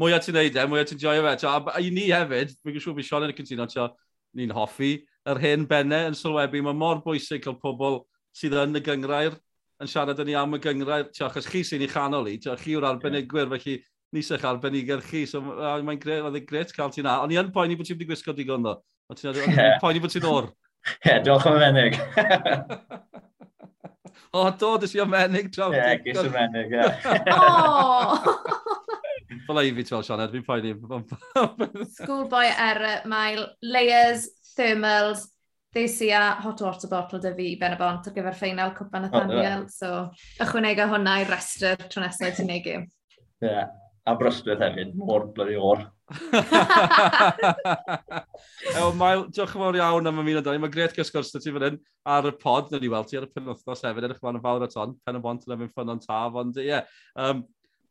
[0.00, 1.34] Mwyaf ti'n neud e, mwyaf ti'n joio fe.
[1.50, 3.88] A, a i ni hefyd, fi'n siŵr fi Sean yn y cyntino,
[4.34, 4.92] ni'n hoffi
[5.30, 6.62] yr hen bennau yn sylwebu.
[6.66, 8.02] Mae mor bwysig cael pobl
[8.36, 9.36] sydd yn y gyngrair
[9.82, 11.08] yn siarad yn ni am y gyngrair.
[11.14, 13.78] Tio, achos chi sy'n ei chanol i, tio, chi yw'r arbenigwyr, felly
[14.14, 15.24] nis eich arbenigwyr chi.
[15.30, 17.20] So, mae'n gret, oedd e'n gret cael ti na.
[17.24, 18.78] Ond i yn poeni bod ti'n wedi gwisgo digon ddo.
[19.10, 20.52] Ond ti'n poeni bod ti'n o'r.
[21.00, 21.98] Ie, diolch am y fenig.
[24.34, 25.52] O, do, dys i o menig.
[25.54, 26.86] Ie, yeah, gys o menig, ie.
[27.34, 27.38] O!
[29.44, 30.72] Fel ei fi, ti'n Sioned, fi'n poeni.
[31.98, 34.26] Schoolboy er, mae layers,
[34.56, 35.28] thermals,
[35.74, 39.38] ddeisi a hot water bottle dy fi ben y bont ar gyfer ffeinal Cwpa Nathaniel,
[39.38, 39.64] oh, yeah.
[39.70, 42.86] so ychwanegu hwnna i restr tro nesaf ti'n neu gym.
[43.42, 43.50] Ie.
[43.50, 43.72] Yeah
[44.04, 45.80] a Brystwyth hefyd, mor blyddi o'r.
[48.74, 50.60] Ew, Mael, diolch yn fawr iawn am ymuno Dani.
[50.60, 51.78] Mae gret gysgwrs sgwrs ti fan hyn
[52.16, 52.68] ar y pod.
[52.72, 54.04] Nid i weld ti ar y penwthnos hefyd.
[54.08, 54.92] Edrych ma'n fawr at on.
[55.06, 56.36] Pen y bont yn ymwneud ffyn o'n taf.
[56.42, 56.84] Ond ie, yeah.
[57.16, 57.42] um,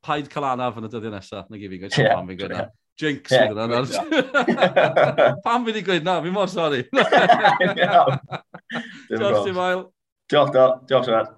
[0.05, 1.49] paid cael anaf yn y dyddiau nesaf.
[1.49, 2.69] Na gif i'n gweud, yeah, pan fi'n gweud na.
[3.01, 3.81] Jinx yeah, yna.
[5.45, 6.81] Pam fi wedi gweud na, fi mor sori.
[9.09, 9.87] Diolch ti, Mael.
[10.29, 11.33] Diolch, diolch, diolch, diolch.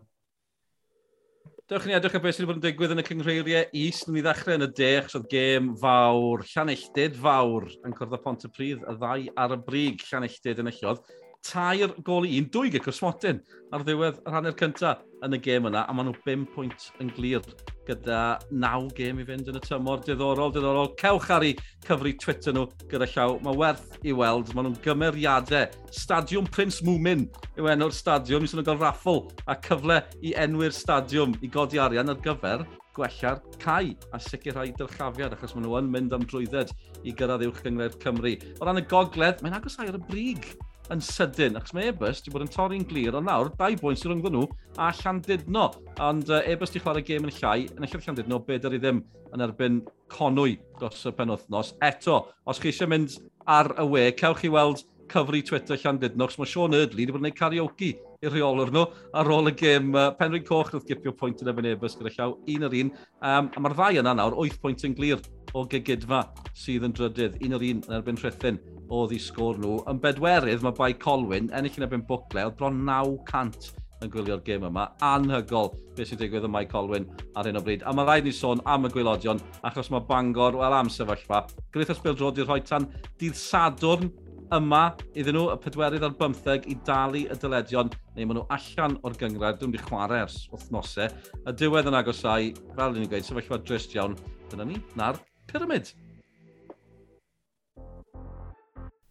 [1.65, 4.03] Dewch ni edrych ar beth sydd wedi bod yn digwydd yn y cyngreiriau is.
[4.05, 8.19] Nw'n i ddechrau yn y de, achos oedd gêm fawr, llanelltid fawr yn cwrdd â
[8.21, 11.01] Pont y Pryd, y ddau ar y brig llanelltid yn y llodd.
[11.49, 13.41] Tair gol i un, dwy gyda Cwsmotyn
[13.73, 17.09] ar ddiwedd yr hanner cyntaf yn y gêm yna, a maen nhw 5 pwynt yn
[17.15, 17.43] glir
[17.87, 18.19] gyda
[18.51, 20.01] 9 gêm i fynd yn y tymor.
[20.05, 20.91] Diddorol, diddorol.
[20.99, 21.55] Cewch ar ei
[21.85, 23.37] cyfri Twitter nhw gyda llaw.
[23.45, 24.53] Mae werth i weld.
[24.53, 25.67] Maen nhw'n gymeriadau.
[25.95, 28.45] Stadiwm Prince Moomin yw enw'r stadiwm.
[28.45, 32.65] Ni'n gael raffl a cyfle i enwi'r stadiwm i godi arian ar gyfer
[32.95, 36.71] gwella'r cae a sicrhau dyrchafiad achos maen nhw yn mynd am drwydded
[37.03, 38.37] i gyrraedd uwch gyngred Cymru.
[38.61, 40.47] O ran y gogledd, mae'n agos ar y brig
[40.93, 44.11] yn sydyn, achos mae Ebus wedi bod yn torri'n glir, ond nawr, dau bwynt sy'n
[44.11, 44.45] rhwngddo nhw
[44.81, 45.67] a Llandudno.
[46.05, 49.01] Ond uh, Ebus wedi chwarae gêm yn llai, yn eich Llandudno, bedair i ddim
[49.33, 49.79] yn erbyn
[50.13, 51.73] conwy dros y penwthnos.
[51.85, 53.17] Eto, os chi eisiau mynd
[53.49, 57.21] ar y we, cewch chi weld cyfri Twitter Llandudno, achos mae Sean Erdley wedi bod
[57.21, 57.91] yn gwneud karaoke
[58.25, 58.85] i'r rheolwr nhw
[59.17, 62.37] ar ôl y gêm uh, Penrhyn Coch wrth gipio pwynt yn ebyn ebys gyda llaw
[62.55, 62.93] un ar un.
[63.21, 65.21] Um, a mae'r ddau yna nawr 8 pwynt yn glir
[65.55, 66.23] o gegydfa
[66.57, 68.57] sydd yn drydydd, un ar un yn erbyn rhythyn
[68.93, 69.79] oedd i sgôr nhw.
[69.91, 73.73] Yn bedwerydd, mae Bai Colwyn, ennill yn ebyn bwcle, oedd bron 900
[74.03, 74.89] yn gwylio'r gêm yma.
[75.05, 77.07] Anhygol beth sy'n digwydd y Mike Colwyn
[77.37, 77.85] ar hyn o bryd.
[77.87, 82.03] A mae rhaid ni sôn am y gwylodion, achos mae Bangor, wel am sefyllfa, Griffiths
[82.03, 82.89] Beldrod i'r tan
[83.21, 84.11] dydd Sadwrn
[84.53, 84.83] yma
[85.17, 89.17] iddyn nhw, y pedwerydd ar bymtheg, i dalu y dyledion, neu maen nhw allan o'r
[89.21, 91.09] gyngred, dwi'n mynd chwarae ers wythnosau.
[91.41, 94.17] Y diwedd yn agosau, fel ni'n gweud, sefyllfa drist iawn,
[94.51, 95.17] dyna ni, na'r
[95.49, 95.95] pyramid.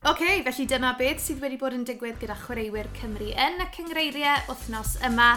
[0.05, 3.67] Oce, okay, felly dyma beth sydd wedi bod yn digwydd gyda chwaraewyr Cymru yn y
[3.73, 5.31] cyngreiriau wythnos yma.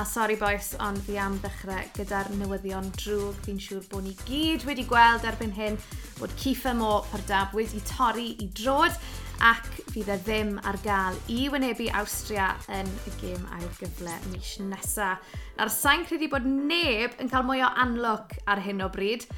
[0.00, 3.42] A sori boes, ond fi am ddechrau gyda'r newyddion drwg.
[3.44, 5.76] Fi'n siŵr bod ni gyd wedi gweld erbyn hyn
[6.16, 8.96] bod Cifa Mo Pardab wedi torri i drod
[9.44, 14.54] ac fydd e ddim ar gael i wynebu Austria yn y gêm ail gyfle mis
[14.64, 15.28] nesaf.
[15.60, 19.28] Ar sain credu bod neb yn cael mwy o anlwc ar hyn o bryd.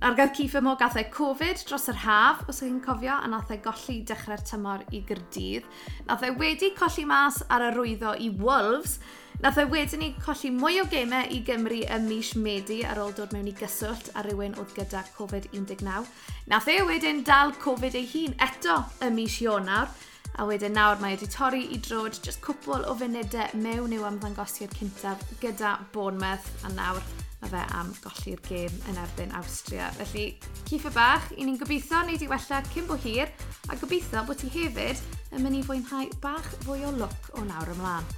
[0.00, 3.50] Argaeth Cyffim o gathau e Covid dros yr haf, os ydych chi'n cofio, a nath
[3.50, 5.66] e golli dechrau'r tymor i gyrdydd.
[6.06, 9.00] Nath e wedi colli mas ar y rwyddo i Wolves.
[9.42, 13.12] Nath e wedyn ni colli mwy o gemau i Gymru ym mis Medi ar ôl
[13.14, 16.06] dod mewn i gyswllt a rhywun oedd gyda Covid-19.
[16.50, 19.90] Nath e wedyn dal Covid ei hun eto ym mis Ionawr.
[20.38, 24.78] A wedyn nawr mae wedi torri i drod jyst cwpl o funudau mewn i'w ymddangosiad
[24.78, 27.02] cyntaf gyda Bournemouth a nawr
[27.42, 29.90] a fe am golli'r gêm yn erbyn Awstria.
[29.98, 30.26] Felly,
[30.68, 33.30] ciffe bach, i ni'n gobeithio wneud i wella cyn bo hir
[33.68, 37.70] a gobeithio bod ti hefyd yn mynd i fwynhau bach fwy o look o nawr
[37.74, 38.08] ymlaen.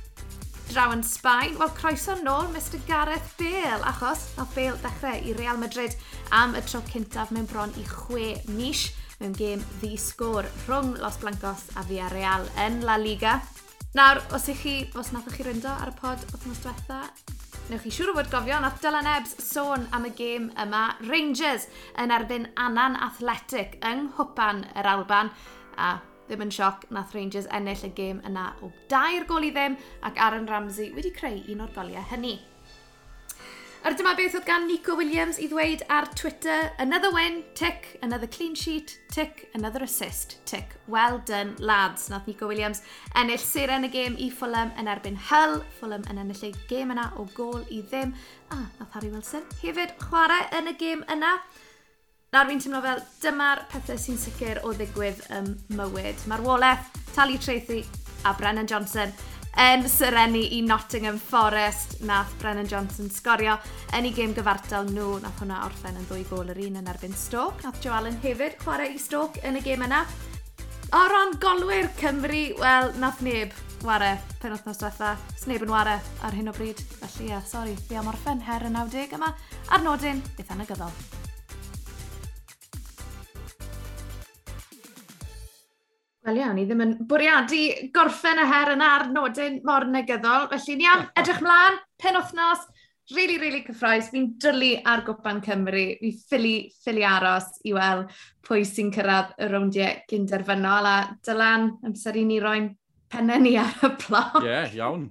[0.71, 5.59] Draw yn Sbaen, wel croeso nôl Mr Gareth Bale, achos nath Bale dechrau i Real
[5.59, 5.97] Madrid
[6.31, 8.87] am y tro cyntaf mewn bron i chwe mis
[9.19, 13.41] mewn gêm ddi-sgôr rhwng Los Blancos a Villarreal yn La Liga.
[13.99, 17.03] Nawr, os ych chi, os nathoch chi ryndo ar y pod wythnos diwetha,
[17.71, 21.69] Newch chi siŵr o fod gofio nath Dylan Ebbs sôn am y gêm yma Rangers
[22.03, 25.31] yn erbyn Anan Athletic yng Nghwpan yr Alban
[25.79, 25.93] a
[26.27, 30.19] ddim yn sioc nath Rangers ennill y gêm yna o dair gol i ddim ac
[30.19, 32.41] Aaron Ramsey wedi creu un o'r goliau hynny.
[33.81, 38.27] Ar dyma beth oedd gan Nico Williams i ddweud ar Twitter, another win, tick, another
[38.29, 40.75] clean sheet, tick, another assist, tick.
[40.87, 42.83] Well done, lads, nath Nico Williams
[43.17, 45.63] ennill seren y gêm i Fulham yn erbyn Hull.
[45.79, 48.13] Fulham yn ennill ei gêm yna o gol i ddim.
[48.53, 51.33] A nath Harry Wilson hefyd chwarae yn y gêm yna.
[52.37, 56.29] Nawr fi'n teimlo fel dyma'r pethau sy'n sicr o ddigwydd ym mywyd.
[56.29, 57.87] Marwolaeth, Tali Tracy
[58.29, 59.17] a Brennan Johnson
[59.59, 63.57] yn syrenu i Nottingham Forest nath Brennan Johnson sgorio.
[63.97, 67.17] Yn ei gêm gyfartal nhw nath hwnna orffen yn ddwy gol yr un yn erbyn
[67.17, 67.65] Stoke.
[67.65, 70.05] Nath Joe Allen hefyd chwarae i Stoke yn y gêm yna.
[70.95, 73.55] O ran golwyr Cymru wel nath neb
[73.87, 75.97] ware pen wythnos diwetha sneb yn ware
[76.27, 76.83] ar hyn o bryd.
[77.01, 79.35] Felly ie, yeah, sori, fi am orffen her y 90 yma.
[79.71, 81.20] Ar nodyn beth anagyddol
[86.29, 87.63] Wel iawn, ni ddim yn bwriadu
[87.97, 90.51] gorffen y her yna ar nodyn mor negyddol.
[90.51, 92.67] Felly ni am edrych mlaen, pen wythnos,
[93.15, 94.11] really, really cyffroes.
[94.13, 95.87] Fi'n dwlu ar gwpan Cymru.
[96.03, 98.13] Fi ffili, ffili aros i weld
[98.45, 100.89] pwy sy'n cyrraedd y rowndiau gynderfynol.
[100.91, 102.69] A dylan, amser i ni roi'n
[103.11, 104.43] pennau ni ar y plot.
[104.43, 105.09] Ie, yeah, iawn.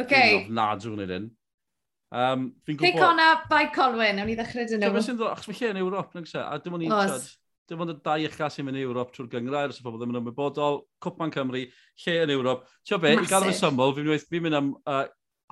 [0.00, 0.08] Oce.
[0.08, 0.40] Okay.
[0.50, 1.30] Nadw wneud hyn.
[2.10, 2.88] Um, fi'n gwybod...
[2.88, 4.98] Pic hwnna by Colwyn, awn ni ddechrau dyn nhw.
[5.30, 6.42] Achos mae lle yn Ewrop, nag e?
[6.42, 6.96] a dim ond i'n
[7.70, 10.12] dim ond y dau ucha sy'n mynd i Ewrop trwy'r gyngrair, os y pobl ddim
[10.14, 11.62] yn ymwybodol, Cwpan Cymru,
[12.04, 12.66] lle yn Ewrop.
[12.86, 13.28] Tio be, Massive.
[13.28, 15.04] i gael y syml, fi'n mynd, fi mynd am uh,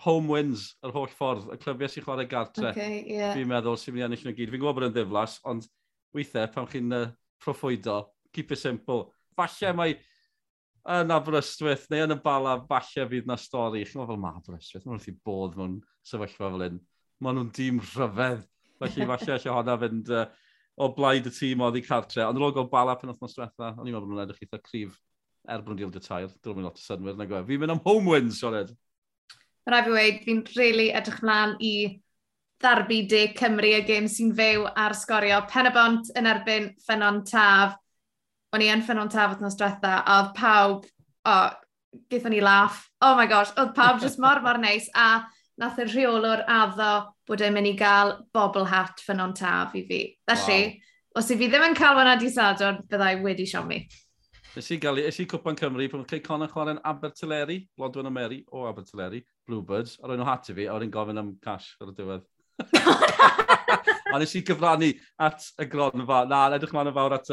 [0.02, 2.72] home wins yr holl ffordd, y clyfiau sy'n chwarae gartre.
[2.72, 3.36] Okay, yeah.
[3.36, 4.50] Fi'n meddwl sy'n mynd i ennill nhw gyd.
[4.50, 5.70] Fi'n gwybod bod yn ddiflas, ond
[6.16, 7.04] weithiau pan chi'n uh,
[7.44, 8.00] proffwydo,
[8.34, 9.12] keep it simple.
[9.38, 9.96] Falle mae
[10.98, 13.84] yn Aberystwyth neu yn y bala, falle fydd na stori.
[13.86, 16.82] Chi'n meddwl, mae Aberystwyth, mae'n wrth i bod mewn sefyllfa fel hyn.
[17.22, 18.44] Mae nhw'n dîm rhyfedd.
[18.78, 20.26] Felly falle eisiau hwnna fynd uh,
[20.78, 23.72] o blaid y tîm oedd i cartre, ond yn ôl gael bala pen othnos diwetha,
[23.74, 24.98] o'n i'n meddwl bod nhw'n edrych eitha cryf
[25.48, 27.40] er erbyn diolch y tair, dwi'n mynd lot o synwyr na gwe.
[27.48, 28.74] Fi'n mynd am home wins, Sioned.
[29.68, 31.72] Rai fi wedi, fi'n really edrych mlaen i
[32.62, 37.22] ddarbu de Cymru y gêm sy'n fyw ar sgorio pen y bont yn erbyn ffenon
[37.28, 37.78] taf.
[38.54, 40.86] O'n i yn ffenon taf wythnos diwetha, a oedd pawb,
[41.28, 42.86] o, oh, gethon ni laff.
[43.04, 45.24] Oh my gosh, oedd pawb jyst mor mor neis, a
[45.58, 46.92] nath y rheolwr addo
[47.28, 50.00] bod e'n mynd i gael bobl hat ffynon taf i fi.
[50.30, 51.20] Felly, wow.
[51.20, 53.82] os i fi ddim yn cael hwnna di sadwrn, byddai wedi siomi.
[54.58, 58.40] Ys i gael, ys i cwpan Cymru, pan cael Conor chwarae'n Abertileri, Lodwen o Mary
[58.48, 61.92] o Abertileri, Bluebirds, a roi'n nhw hat i fi, a roi'n gofyn am cash ar
[61.92, 62.24] y diwedd.
[64.14, 64.88] a nes i gyfrannu
[65.28, 66.24] at y gronfa.
[66.30, 67.30] Na, edrych ma'n fawr at,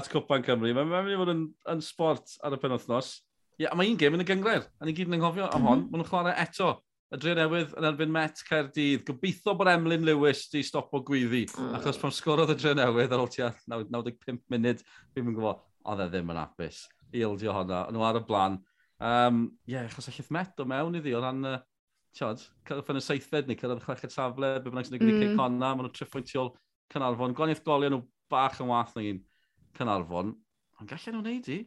[0.00, 0.74] at Cwpan Cymru.
[0.74, 3.14] Mae'n mynd i fod yn, yn sport ar y penwthnos.
[3.56, 5.86] Ie, yeah, mae un gêm yn y gyngred, a ni gyd yn anghofio am hon,
[5.86, 5.92] mm -hmm.
[5.94, 6.74] maen nhw'n chwarae eto
[7.14, 9.04] y dre newydd yn erbyn Met Caerdydd.
[9.06, 11.74] Gobeithio bod Emlyn Lewis di stop o gwyddi, mm.
[11.78, 14.82] achos pan sgorodd y dre newydd ar ôl tua 95 munud,
[15.14, 16.86] fi'n mynd gwybod, oedd e ddim yn apus.
[17.14, 18.58] I ildio hwnna, nhw ar y blaen.
[18.58, 21.58] Ie, Um, yeah, achos allith Met o mewn iddi, o ran, uh,
[22.16, 22.40] tiod,
[22.72, 25.34] yn y seithfed ni, cyrraedd y chweched safle, be bynnag sy'n gwneud mm.
[25.36, 26.54] conna, maen nhw triffwyntiol
[26.94, 27.34] Cynarfon.
[27.36, 28.00] Gwaniaeth goliau nhw
[28.32, 29.20] bach yn wath na un
[29.76, 30.32] Cynarfon,
[30.80, 31.58] ond gallen nhw'n neud i?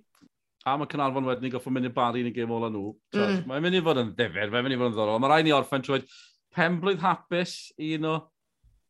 [0.68, 2.92] a mae Cynarfon wedyn i goffo mynd i bari yn y gêm ola nhw.
[3.16, 3.44] Mm.
[3.48, 5.22] Mae'n mynd i fod yn ddifur, mae'n mynd i fod yn ddorol.
[5.24, 6.02] Mae rhaid ni orffen trwy
[6.56, 8.16] penblwydd hapus i un o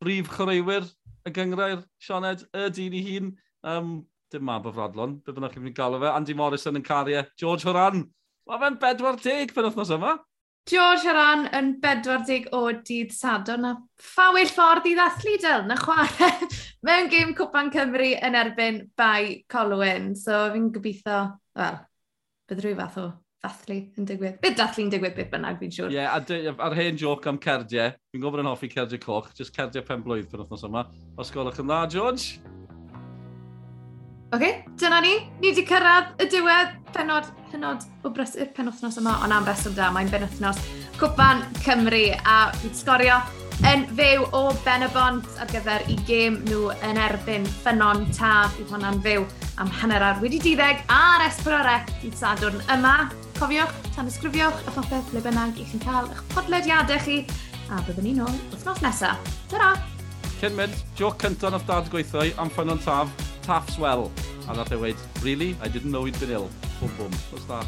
[0.02, 0.88] brif chwaraewyr
[1.28, 3.34] y gyngrair Sioned, y dyn i hun.
[3.70, 3.92] Um,
[4.32, 6.10] dim mab o fradlon, be bynnag chi'n mynd i galw fe.
[6.10, 7.26] Andy Morrison yn cariau.
[7.38, 8.04] George Horan,
[8.48, 10.16] mae fe'n 40 pen wythnos yma.
[10.70, 16.28] George Haran yn 40 o dydd sadon a ffawyll ffordd i ddathlu dyl na chwarae
[16.86, 20.12] mewn gêm Cwpan Cymru yn erbyn bai Colwyn.
[20.14, 21.24] So fi'n gobeithio,
[21.58, 21.80] wel,
[22.46, 23.08] bydd rhyw fath o
[23.42, 24.38] ddathlu yn digwydd.
[24.44, 25.90] Bydd dathlu'n digwydd bydd bynnag fi'n siŵr.
[25.90, 29.82] Ie, yeah, a'r hen joc am cerdiau, fi'n gofyn yn hoffi cerdiau coch, jyst cerdiau
[29.90, 30.86] pen blwydd pen wythnos yma.
[31.18, 32.59] Os golwch yn dda, George?
[34.32, 35.16] Oce, okay, dyna ni.
[35.40, 39.88] Ni wedi cyrraedd y diwedd penod hynod o brysur penwthnos yma, ond am reswm da,
[39.90, 40.60] mae'n benwthnos
[41.00, 43.16] Cwpan Cymru a fi'n sgorio
[43.66, 49.00] yn fyw o Benabont ar gyfer i gêm nhw yn erbyn Ffynon taf i hwnna'n
[49.02, 49.24] fyw
[49.58, 53.08] am hanner ar wedi diddeg a'r Esbrore i Sadwrn yma.
[53.40, 57.24] Cofiwch, tan ysgrifiwch a phopeth le bynnag i chi'n cael eich podlediadau chi
[57.66, 59.34] a byddwn ni'n ôl wythnos nesaf.
[59.50, 59.74] Tara!
[60.38, 63.10] Cyn mynd, joc cyntaf nath dad gweithio am Ffynon taf,
[63.50, 64.12] taff's well.
[64.48, 65.56] A nath e weid, really?
[65.60, 66.48] I didn't know he'd been ill.
[66.78, 67.14] Bwm bwm.
[67.32, 67.66] What's that?